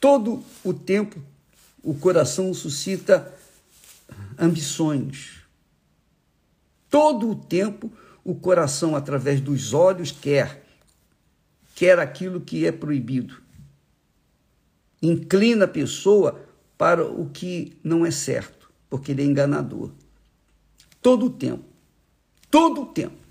Todo 0.00 0.42
o 0.64 0.74
tempo 0.74 1.22
o 1.80 1.94
coração 1.94 2.52
suscita 2.52 3.32
ambições. 4.36 5.42
Todo 6.90 7.30
o 7.30 7.36
tempo 7.36 7.88
o 8.24 8.34
coração, 8.34 8.96
através 8.96 9.40
dos 9.40 9.72
olhos, 9.72 10.10
quer, 10.10 10.66
quer 11.76 12.00
aquilo 12.00 12.40
que 12.40 12.66
é 12.66 12.72
proibido. 12.72 13.40
Inclina 15.00 15.66
a 15.66 15.68
pessoa 15.68 16.44
para 16.76 17.06
o 17.06 17.30
que 17.30 17.78
não 17.80 18.04
é 18.04 18.10
certo, 18.10 18.72
porque 18.90 19.12
ele 19.12 19.22
é 19.22 19.24
enganador. 19.24 19.92
Todo 21.00 21.26
o 21.26 21.30
tempo. 21.30 21.62
Todo 22.50 22.82
o 22.82 22.86
tempo. 22.86 23.25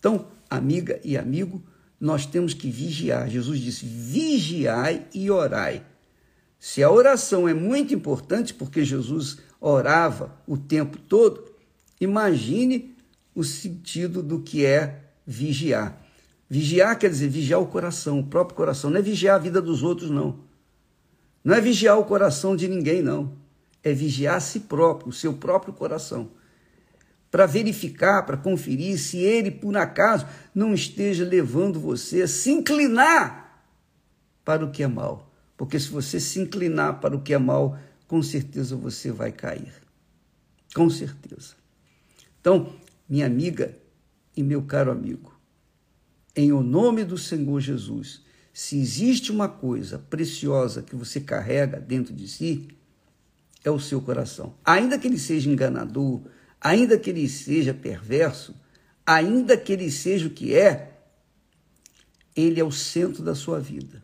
Então, 0.00 0.28
amiga 0.48 0.98
e 1.04 1.16
amigo, 1.16 1.62
nós 2.00 2.24
temos 2.24 2.54
que 2.54 2.70
vigiar. 2.70 3.28
Jesus 3.28 3.60
disse: 3.60 3.84
vigiai 3.84 5.06
e 5.14 5.30
orai. 5.30 5.84
Se 6.58 6.82
a 6.82 6.90
oração 6.90 7.46
é 7.46 7.54
muito 7.54 7.94
importante, 7.94 8.52
porque 8.52 8.82
Jesus 8.82 9.38
orava 9.60 10.34
o 10.46 10.56
tempo 10.56 10.98
todo, 10.98 11.44
imagine 12.00 12.96
o 13.34 13.44
sentido 13.44 14.22
do 14.22 14.40
que 14.40 14.64
é 14.64 15.04
vigiar. 15.26 16.02
Vigiar 16.48 16.98
quer 16.98 17.10
dizer 17.10 17.28
vigiar 17.28 17.60
o 17.60 17.66
coração, 17.66 18.18
o 18.18 18.26
próprio 18.26 18.56
coração. 18.56 18.90
Não 18.90 18.98
é 18.98 19.02
vigiar 19.02 19.36
a 19.36 19.38
vida 19.38 19.60
dos 19.60 19.82
outros, 19.82 20.10
não. 20.10 20.40
Não 21.44 21.54
é 21.54 21.60
vigiar 21.60 21.98
o 21.98 22.04
coração 22.04 22.56
de 22.56 22.66
ninguém, 22.66 23.02
não. 23.02 23.32
É 23.82 23.92
vigiar 23.92 24.36
a 24.36 24.40
si 24.40 24.60
próprio, 24.60 25.10
o 25.10 25.12
seu 25.12 25.34
próprio 25.34 25.72
coração 25.72 26.30
para 27.30 27.46
verificar, 27.46 28.24
para 28.24 28.36
conferir 28.36 28.98
se 28.98 29.18
ele, 29.18 29.50
por 29.50 29.76
acaso, 29.76 30.26
não 30.54 30.74
esteja 30.74 31.24
levando 31.24 31.78
você 31.78 32.22
a 32.22 32.28
se 32.28 32.50
inclinar 32.50 33.64
para 34.44 34.64
o 34.64 34.70
que 34.70 34.82
é 34.82 34.88
mal. 34.88 35.32
Porque 35.56 35.78
se 35.78 35.88
você 35.88 36.18
se 36.18 36.40
inclinar 36.40 37.00
para 37.00 37.14
o 37.14 37.20
que 37.20 37.32
é 37.32 37.38
mal, 37.38 37.78
com 38.08 38.22
certeza 38.22 38.74
você 38.74 39.12
vai 39.12 39.30
cair. 39.30 39.72
Com 40.74 40.90
certeza. 40.90 41.54
Então, 42.40 42.72
minha 43.08 43.26
amiga 43.26 43.76
e 44.36 44.42
meu 44.42 44.62
caro 44.62 44.90
amigo, 44.90 45.38
em 46.34 46.52
o 46.52 46.62
nome 46.62 47.04
do 47.04 47.18
Senhor 47.18 47.60
Jesus, 47.60 48.22
se 48.52 48.80
existe 48.80 49.30
uma 49.30 49.48
coisa 49.48 49.98
preciosa 49.98 50.82
que 50.82 50.96
você 50.96 51.20
carrega 51.20 51.78
dentro 51.78 52.14
de 52.14 52.26
si, 52.26 52.68
é 53.62 53.70
o 53.70 53.78
seu 53.78 54.00
coração. 54.00 54.54
Ainda 54.64 54.98
que 54.98 55.06
ele 55.06 55.18
seja 55.18 55.50
enganador, 55.50 56.22
ainda 56.60 56.98
que 56.98 57.10
ele 57.10 57.28
seja 57.28 57.72
perverso, 57.72 58.54
ainda 59.06 59.56
que 59.56 59.72
ele 59.72 59.90
seja 59.90 60.26
o 60.26 60.30
que 60.30 60.54
é, 60.54 61.00
ele 62.36 62.60
é 62.60 62.64
o 62.64 62.70
centro 62.70 63.22
da 63.22 63.34
sua 63.34 63.58
vida. 63.58 64.02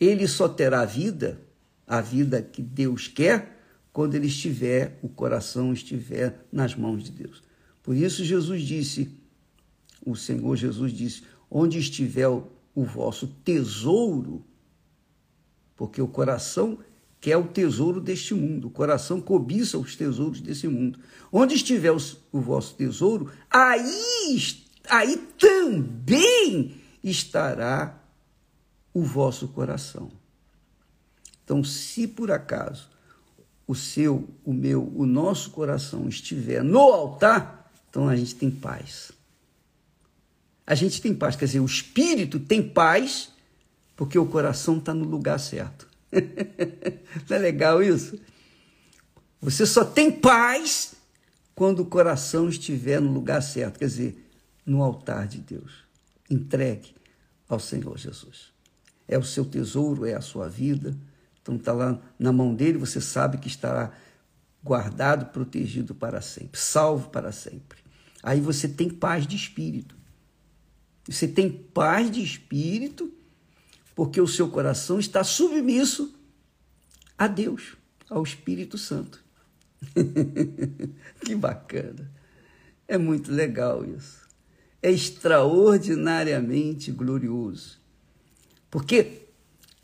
Ele 0.00 0.26
só 0.26 0.48
terá 0.48 0.84
vida, 0.84 1.40
a 1.86 2.00
vida 2.00 2.40
que 2.42 2.62
Deus 2.62 3.08
quer, 3.08 3.56
quando 3.92 4.14
ele 4.14 4.26
estiver, 4.26 4.98
o 5.02 5.08
coração 5.08 5.72
estiver 5.72 6.46
nas 6.52 6.74
mãos 6.74 7.02
de 7.04 7.10
Deus. 7.10 7.42
Por 7.82 7.96
isso 7.96 8.24
Jesus 8.24 8.62
disse, 8.62 9.10
o 10.04 10.14
Senhor 10.14 10.56
Jesus 10.56 10.92
disse: 10.92 11.22
onde 11.50 11.78
estiver 11.78 12.28
o, 12.28 12.50
o 12.74 12.84
vosso 12.84 13.26
tesouro, 13.44 14.44
porque 15.74 16.00
o 16.00 16.08
coração 16.08 16.78
quer 17.20 17.36
o 17.36 17.44
tesouro 17.44 18.00
deste 18.00 18.34
mundo, 18.34 18.68
o 18.68 18.70
coração 18.70 19.20
cobiça 19.20 19.78
os 19.78 19.96
tesouros 19.96 20.40
desse 20.40 20.68
mundo. 20.68 20.98
Onde 21.32 21.54
estiver 21.54 21.92
o, 21.92 21.98
o 22.32 22.40
vosso 22.40 22.74
tesouro, 22.74 23.30
aí, 23.50 24.38
aí 24.88 25.16
também 25.38 26.76
estará 27.02 27.98
o 28.94 29.02
vosso 29.02 29.48
coração. 29.48 30.10
Então, 31.44 31.64
se 31.64 32.06
por 32.06 32.30
acaso 32.30 32.88
o 33.66 33.74
seu, 33.74 34.28
o 34.44 34.52
meu, 34.52 34.92
o 34.94 35.06
nosso 35.06 35.50
coração 35.50 36.08
estiver 36.08 36.62
no 36.62 36.80
altar, 36.80 37.70
então 37.88 38.08
a 38.08 38.16
gente 38.16 38.34
tem 38.34 38.50
paz. 38.50 39.12
A 40.66 40.74
gente 40.74 41.00
tem 41.00 41.14
paz, 41.14 41.34
quer 41.34 41.46
dizer, 41.46 41.60
o 41.60 41.66
espírito 41.66 42.38
tem 42.38 42.62
paz 42.62 43.32
porque 43.96 44.18
o 44.18 44.26
coração 44.26 44.78
está 44.78 44.92
no 44.94 45.04
lugar 45.04 45.40
certo. 45.40 45.87
Não 47.28 47.36
é 47.36 47.38
legal 47.38 47.82
isso? 47.82 48.18
Você 49.40 49.64
só 49.66 49.84
tem 49.84 50.10
paz 50.10 50.94
quando 51.54 51.80
o 51.80 51.86
coração 51.86 52.48
estiver 52.48 53.00
no 53.00 53.12
lugar 53.12 53.42
certo, 53.42 53.78
quer 53.78 53.86
dizer, 53.86 54.30
no 54.64 54.82
altar 54.82 55.26
de 55.26 55.38
Deus, 55.38 55.84
entregue 56.30 56.94
ao 57.48 57.58
Senhor 57.58 57.96
Jesus. 57.98 58.52
É 59.06 59.18
o 59.18 59.24
seu 59.24 59.44
tesouro, 59.44 60.04
é 60.04 60.14
a 60.14 60.20
sua 60.20 60.48
vida. 60.48 60.96
Então 61.40 61.56
está 61.56 61.72
lá 61.72 61.98
na 62.18 62.32
mão 62.32 62.54
dele, 62.54 62.78
você 62.78 63.00
sabe 63.00 63.38
que 63.38 63.48
estará 63.48 63.92
guardado, 64.62 65.32
protegido 65.32 65.94
para 65.94 66.20
sempre, 66.20 66.60
salvo 66.60 67.08
para 67.08 67.32
sempre. 67.32 67.78
Aí 68.22 68.40
você 68.40 68.68
tem 68.68 68.90
paz 68.90 69.26
de 69.26 69.36
espírito. 69.36 69.96
Você 71.08 71.26
tem 71.26 71.50
paz 71.50 72.10
de 72.10 72.22
espírito 72.22 73.10
porque 73.98 74.20
o 74.20 74.28
seu 74.28 74.48
coração 74.48 75.00
está 75.00 75.24
submisso 75.24 76.14
a 77.18 77.26
Deus, 77.26 77.76
ao 78.08 78.22
Espírito 78.22 78.78
Santo. 78.78 79.20
que 81.26 81.34
bacana. 81.34 82.08
É 82.86 82.96
muito 82.96 83.32
legal 83.32 83.84
isso. 83.84 84.20
É 84.80 84.88
extraordinariamente 84.88 86.92
glorioso. 86.92 87.80
Porque, 88.70 89.22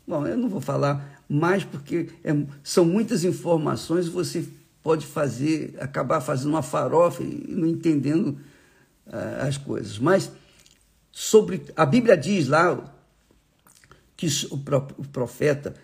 bom, 0.07 0.25
eu 0.25 0.37
não 0.37 0.47
vou 0.47 0.61
falar 0.61 1.21
mais 1.27 1.65
porque 1.65 2.07
é, 2.23 2.31
são 2.63 2.85
muitas 2.85 3.25
informações, 3.25 4.07
você 4.07 4.47
pode 4.81 5.05
fazer, 5.05 5.75
acabar 5.77 6.21
fazendo 6.21 6.51
uma 6.51 6.63
farofa 6.63 7.21
e 7.21 7.47
não 7.49 7.67
entendendo 7.67 8.39
uh, 9.07 9.45
as 9.45 9.57
coisas. 9.57 9.99
Mas 9.99 10.31
sobre 11.11 11.65
a 11.75 11.85
Bíblia 11.85 12.15
diz 12.15 12.47
lá 12.47 12.95
que 14.15 14.27
o 14.51 14.57
profeta, 15.07 15.75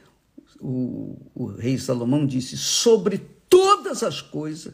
o, 0.60 1.18
o 1.34 1.46
rei 1.48 1.78
Salomão 1.78 2.26
disse 2.26 2.58
sobre 2.58 3.18
todas 3.50 4.04
as 4.04 4.22
coisas, 4.22 4.74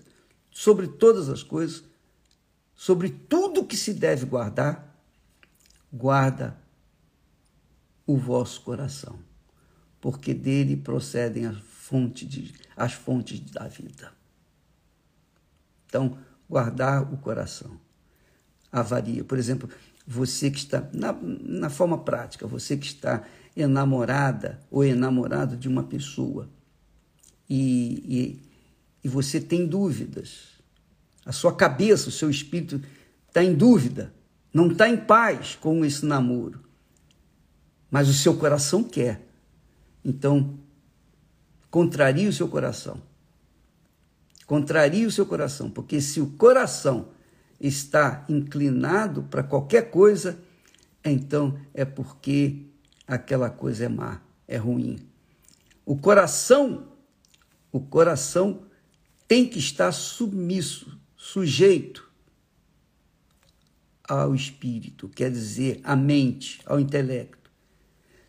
sobre 0.52 0.88
todas 0.88 1.30
as 1.30 1.42
coisas, 1.42 1.84
sobre 2.76 3.10
tudo 3.10 3.66
que 3.66 3.76
se 3.76 3.94
deve 3.94 4.26
guardar, 4.26 4.96
guarda 5.92 6.58
o 8.06 8.16
vosso 8.16 8.62
coração, 8.62 9.20
porque 10.00 10.34
dele 10.34 10.78
procedem 10.78 11.46
as 11.46 11.58
fontes, 11.58 12.28
de, 12.28 12.54
as 12.76 12.94
fontes 12.94 13.40
da 13.40 13.68
vida. 13.68 14.12
Então, 15.88 16.18
guardar 16.50 17.12
o 17.12 17.18
coração. 17.18 17.80
Avaria, 18.72 19.24
por 19.24 19.38
exemplo, 19.38 19.70
você 20.06 20.52
que 20.52 20.60
está, 20.60 20.88
na, 20.94 21.14
na 21.14 21.70
forma 21.70 21.98
prática, 21.98 22.46
você 22.46 22.78
que 22.78 22.86
está 22.86 23.26
enamorada 23.58 24.60
ou 24.70 24.86
enamorado 24.86 25.58
de 25.58 25.68
uma 25.68 25.84
pessoa 25.84 26.48
e, 27.50 28.04
e, 28.06 28.42
e 29.04 29.08
você 29.08 29.40
tem 29.40 29.66
dúvidas, 29.66 30.58
a 31.26 31.32
sua 31.32 31.56
cabeça, 31.56 32.10
o 32.10 32.12
seu 32.12 32.30
espírito 32.30 32.82
está 33.28 33.44
em 33.44 33.54
dúvida, 33.54 34.14
não 34.54 34.72
está 34.72 34.88
em 34.88 34.98
paz 34.98 35.56
com 35.56 35.84
esse 35.84 36.06
namoro, 36.06 36.62
mas 37.90 38.08
o 38.08 38.14
seu 38.14 38.36
coração 38.38 38.84
quer. 38.84 39.28
Então, 40.04 40.58
contrarie 41.70 42.28
o 42.28 42.34
seu 42.34 42.48
coração. 42.48 43.02
Contrarie 44.46 45.06
o 45.06 45.12
seu 45.12 45.26
coração, 45.26 45.70
porque 45.70 46.00
se 46.00 46.22
o 46.22 46.28
coração 46.28 47.10
está 47.60 48.24
inclinado 48.30 49.24
para 49.24 49.44
qualquer 49.44 49.90
coisa, 49.90 50.40
então 51.04 51.60
é 51.74 51.84
porque 51.84 52.67
aquela 53.08 53.50
coisa 53.50 53.86
é 53.86 53.90
má, 53.90 54.22
é 54.48 54.58
ruim. 54.58 55.00
O 55.86 55.98
coração, 55.98 56.92
o 57.72 57.80
coração 57.80 58.64
tem 59.28 59.48
que 59.48 59.58
estar 59.58 59.92
submisso, 59.92 61.00
sujeito 61.16 62.12
ao 64.04 64.36
espírito, 64.36 65.10
quer 65.10 65.32
dizer, 65.32 65.80
à 65.84 65.96
mente, 65.96 66.62
ao 66.66 66.80
intelecto. 66.80 67.52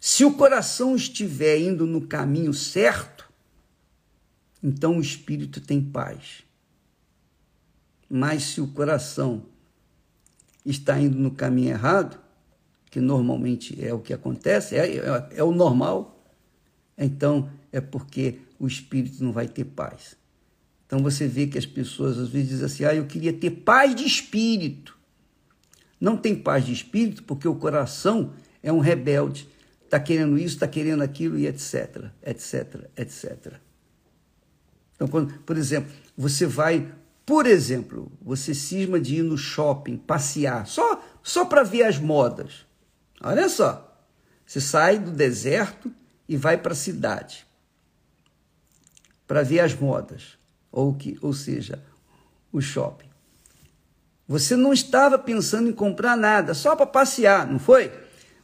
Se 0.00 0.24
o 0.24 0.34
coração 0.34 0.94
estiver 0.94 1.58
indo 1.58 1.86
no 1.86 2.06
caminho 2.06 2.54
certo, 2.54 3.28
então 4.62 4.98
o 4.98 5.00
espírito 5.00 5.60
tem 5.60 5.80
paz. 5.80 6.44
Mas 8.08 8.44
se 8.44 8.60
o 8.60 8.68
coração 8.68 9.46
está 10.64 10.98
indo 11.00 11.18
no 11.18 11.30
caminho 11.30 11.70
errado, 11.70 12.18
que 12.90 13.00
normalmente 13.00 13.82
é 13.84 13.92
o 13.92 13.98
que 13.98 14.12
acontece, 14.12 14.76
é, 14.76 14.96
é, 14.96 15.28
é 15.36 15.44
o 15.44 15.52
normal, 15.52 16.24
então 16.96 17.50
é 17.70 17.80
porque 17.80 18.38
o 18.58 18.66
espírito 18.66 19.22
não 19.22 19.32
vai 19.32 19.46
ter 19.46 19.64
paz. 19.64 20.16
Então 20.86 21.02
você 21.02 21.26
vê 21.26 21.46
que 21.46 21.58
as 21.58 21.66
pessoas 21.66 22.18
às 22.18 22.28
vezes 22.28 22.48
dizem 22.48 22.66
assim: 22.66 22.84
ah, 22.84 22.94
eu 22.94 23.06
queria 23.06 23.32
ter 23.32 23.50
paz 23.50 23.94
de 23.94 24.04
espírito. 24.04 24.96
Não 26.00 26.16
tem 26.16 26.34
paz 26.34 26.64
de 26.64 26.72
espírito 26.72 27.22
porque 27.24 27.46
o 27.46 27.56
coração 27.56 28.32
é 28.62 28.72
um 28.72 28.78
rebelde, 28.78 29.48
está 29.84 30.00
querendo 30.00 30.38
isso, 30.38 30.54
está 30.54 30.68
querendo 30.68 31.02
aquilo 31.02 31.38
e 31.38 31.46
etc, 31.46 32.06
etc, 32.24 32.88
etc. 32.96 33.54
Então, 34.94 35.08
quando, 35.08 35.38
por 35.40 35.56
exemplo, 35.56 35.92
você 36.16 36.46
vai 36.46 36.90
por 37.28 37.44
exemplo, 37.44 38.10
você 38.22 38.54
cisma 38.54 38.98
de 38.98 39.16
ir 39.16 39.22
no 39.22 39.36
shopping, 39.36 39.98
passear, 39.98 40.66
só, 40.66 41.04
só 41.22 41.44
para 41.44 41.62
ver 41.62 41.82
as 41.82 41.98
modas. 41.98 42.64
Olha 43.22 43.48
só, 43.48 43.84
você 44.46 44.60
sai 44.60 44.98
do 44.98 45.10
deserto 45.10 45.92
e 46.28 46.36
vai 46.36 46.56
para 46.56 46.72
a 46.72 46.76
cidade 46.76 47.46
para 49.26 49.42
ver 49.42 49.60
as 49.60 49.74
modas, 49.74 50.38
ou, 50.72 50.94
que, 50.94 51.18
ou 51.20 51.34
seja, 51.34 51.84
o 52.50 52.62
shopping. 52.62 53.08
Você 54.26 54.56
não 54.56 54.72
estava 54.72 55.18
pensando 55.18 55.68
em 55.68 55.72
comprar 55.72 56.16
nada, 56.16 56.54
só 56.54 56.74
para 56.74 56.86
passear, 56.86 57.46
não 57.46 57.58
foi? 57.58 57.92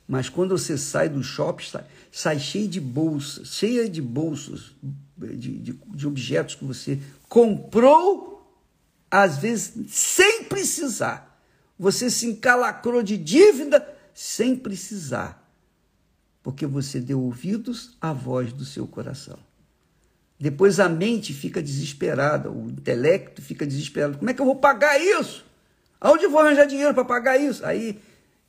Mas 0.07 0.29
quando 0.29 0.57
você 0.57 0.77
sai 0.77 1.09
do 1.09 1.23
shopping, 1.23 1.65
sai, 1.65 1.85
sai 2.13 2.39
cheio 2.39 2.69
de 2.69 2.81
bolsas, 2.81 3.49
cheia 3.49 3.89
de 3.89 4.03
bolsas, 4.03 4.75
de, 5.17 5.59
de, 5.59 5.73
de 5.73 6.07
objetos 6.07 6.55
que 6.55 6.65
você 6.65 7.01
comprou 7.29 8.35
às 9.11 9.39
vezes 9.39 9.73
sem 9.89 10.45
precisar. 10.45 11.41
Você 11.79 12.11
se 12.11 12.27
encalacrou 12.27 13.03
de 13.03 13.17
dívida 13.17 13.94
sem 14.15 14.55
precisar, 14.55 15.53
porque 16.41 16.65
você 16.65 17.01
deu 17.01 17.21
ouvidos 17.21 17.97
à 18.01 18.13
voz 18.13 18.53
do 18.53 18.65
seu 18.65 18.87
coração. 18.87 19.39
Depois 20.39 20.79
a 20.79 20.89
mente 20.89 21.35
fica 21.35 21.61
desesperada, 21.61 22.51
o 22.51 22.71
intelecto 22.71 23.43
fica 23.43 23.67
desesperado. 23.67 24.19
Como 24.19 24.31
é 24.31 24.35
que 24.35 24.41
eu 24.41 24.47
vou 24.47 24.57
pagar 24.57 24.99
isso? 25.01 25.45
Aonde 26.01 26.25
eu 26.25 26.31
vou 26.31 26.41
arranjar 26.41 26.67
dinheiro 26.67 26.95
para 26.95 27.05
pagar 27.05 27.39
isso? 27.39 27.65
Aí 27.67 28.01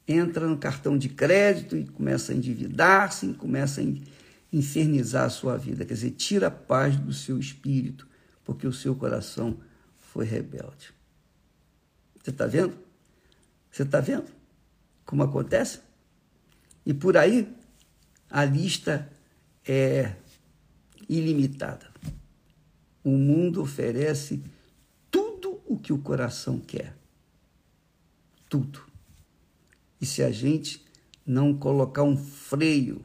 entra 0.08 0.48
no 0.48 0.58
cartão 0.58 0.98
de 0.98 1.10
crédito 1.10 1.76
e 1.76 1.86
começa 1.86 2.32
a 2.32 2.36
endividar-se, 2.36 3.28
começa 3.34 3.82
a 3.82 3.86
infernizar 4.52 5.26
a 5.26 5.30
sua 5.30 5.58
vida. 5.58 5.86
Quer 5.86 5.94
dizer, 5.94 6.12
tira 6.12 6.48
a 6.48 6.52
paz 6.52 6.98
do 6.98 7.14
seu 7.14 7.40
espírito, 7.40 8.08
porque 8.44 8.68
o 8.68 8.74
seu 8.74 8.94
coração 8.94 9.58
foi 9.98 10.26
rebelde. 10.26 10.94
Você 12.22 12.30
está 12.30 12.46
vendo? 12.46 12.78
Você 13.72 13.84
está 13.84 14.00
vendo 14.00 14.35
como 15.06 15.24
acontece? 15.24 15.80
E 16.86 16.94
por 16.94 17.16
aí 17.18 17.48
a 18.30 18.44
lista 18.44 19.10
é 19.66 20.14
ilimitada. 21.08 21.88
O 23.04 23.12
mundo 23.12 23.62
oferece 23.62 24.44
tudo 25.12 25.62
o 25.66 25.78
que 25.78 25.94
o 25.94 26.00
coração 26.00 26.60
quer. 26.60 26.96
tudo. 28.50 28.82
E 30.00 30.06
se 30.06 30.22
a 30.24 30.32
gente 30.32 30.86
não 31.26 31.54
colocar 31.54 32.04
um 32.04 32.16
freio, 32.16 33.04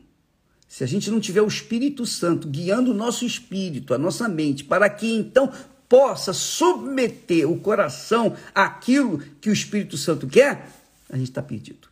se 0.68 0.84
a 0.84 0.86
gente 0.86 1.10
não 1.10 1.18
tiver 1.18 1.42
o 1.42 1.48
Espírito 1.48 2.06
Santo 2.06 2.46
guiando 2.46 2.92
o 2.92 2.94
nosso 2.94 3.24
espírito, 3.24 3.94
a 3.94 3.98
nossa 3.98 4.28
mente, 4.28 4.62
para 4.62 4.88
que 4.88 5.10
então 5.12 5.52
possa 5.88 6.32
submeter 6.32 7.50
o 7.50 7.58
coração 7.58 8.36
àquilo 8.54 9.18
que 9.40 9.50
o 9.50 9.52
Espírito 9.52 9.96
Santo 9.96 10.28
quer, 10.28 10.70
a 11.08 11.16
gente 11.16 11.30
está 11.30 11.42
perdido. 11.42 11.89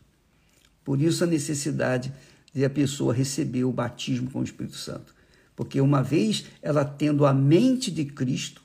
Por 0.89 0.99
isso 1.03 1.23
a 1.23 1.27
necessidade 1.27 2.11
de 2.51 2.65
a 2.65 2.69
pessoa 2.69 3.13
receber 3.13 3.63
o 3.63 3.71
batismo 3.71 4.31
com 4.31 4.39
o 4.39 4.43
Espírito 4.43 4.75
Santo. 4.75 5.13
Porque 5.55 5.79
uma 5.79 6.01
vez 6.01 6.45
ela 6.63 6.83
tendo 6.83 7.27
a 7.27 7.31
mente 7.31 7.91
de 7.91 8.05
Cristo, 8.05 8.63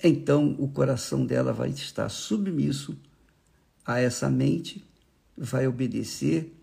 então 0.00 0.54
o 0.60 0.68
coração 0.68 1.26
dela 1.26 1.52
vai 1.52 1.70
estar 1.70 2.08
submisso 2.08 2.96
a 3.84 3.98
essa 3.98 4.30
mente, 4.30 4.84
vai 5.36 5.66
obedecer 5.66 6.54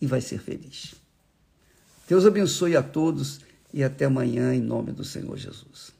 e 0.00 0.06
vai 0.06 0.22
ser 0.22 0.40
feliz. 0.40 0.94
Deus 2.08 2.24
abençoe 2.24 2.76
a 2.76 2.82
todos 2.82 3.42
e 3.74 3.84
até 3.84 4.06
amanhã, 4.06 4.54
em 4.54 4.62
nome 4.62 4.90
do 4.90 5.04
Senhor 5.04 5.36
Jesus. 5.36 5.92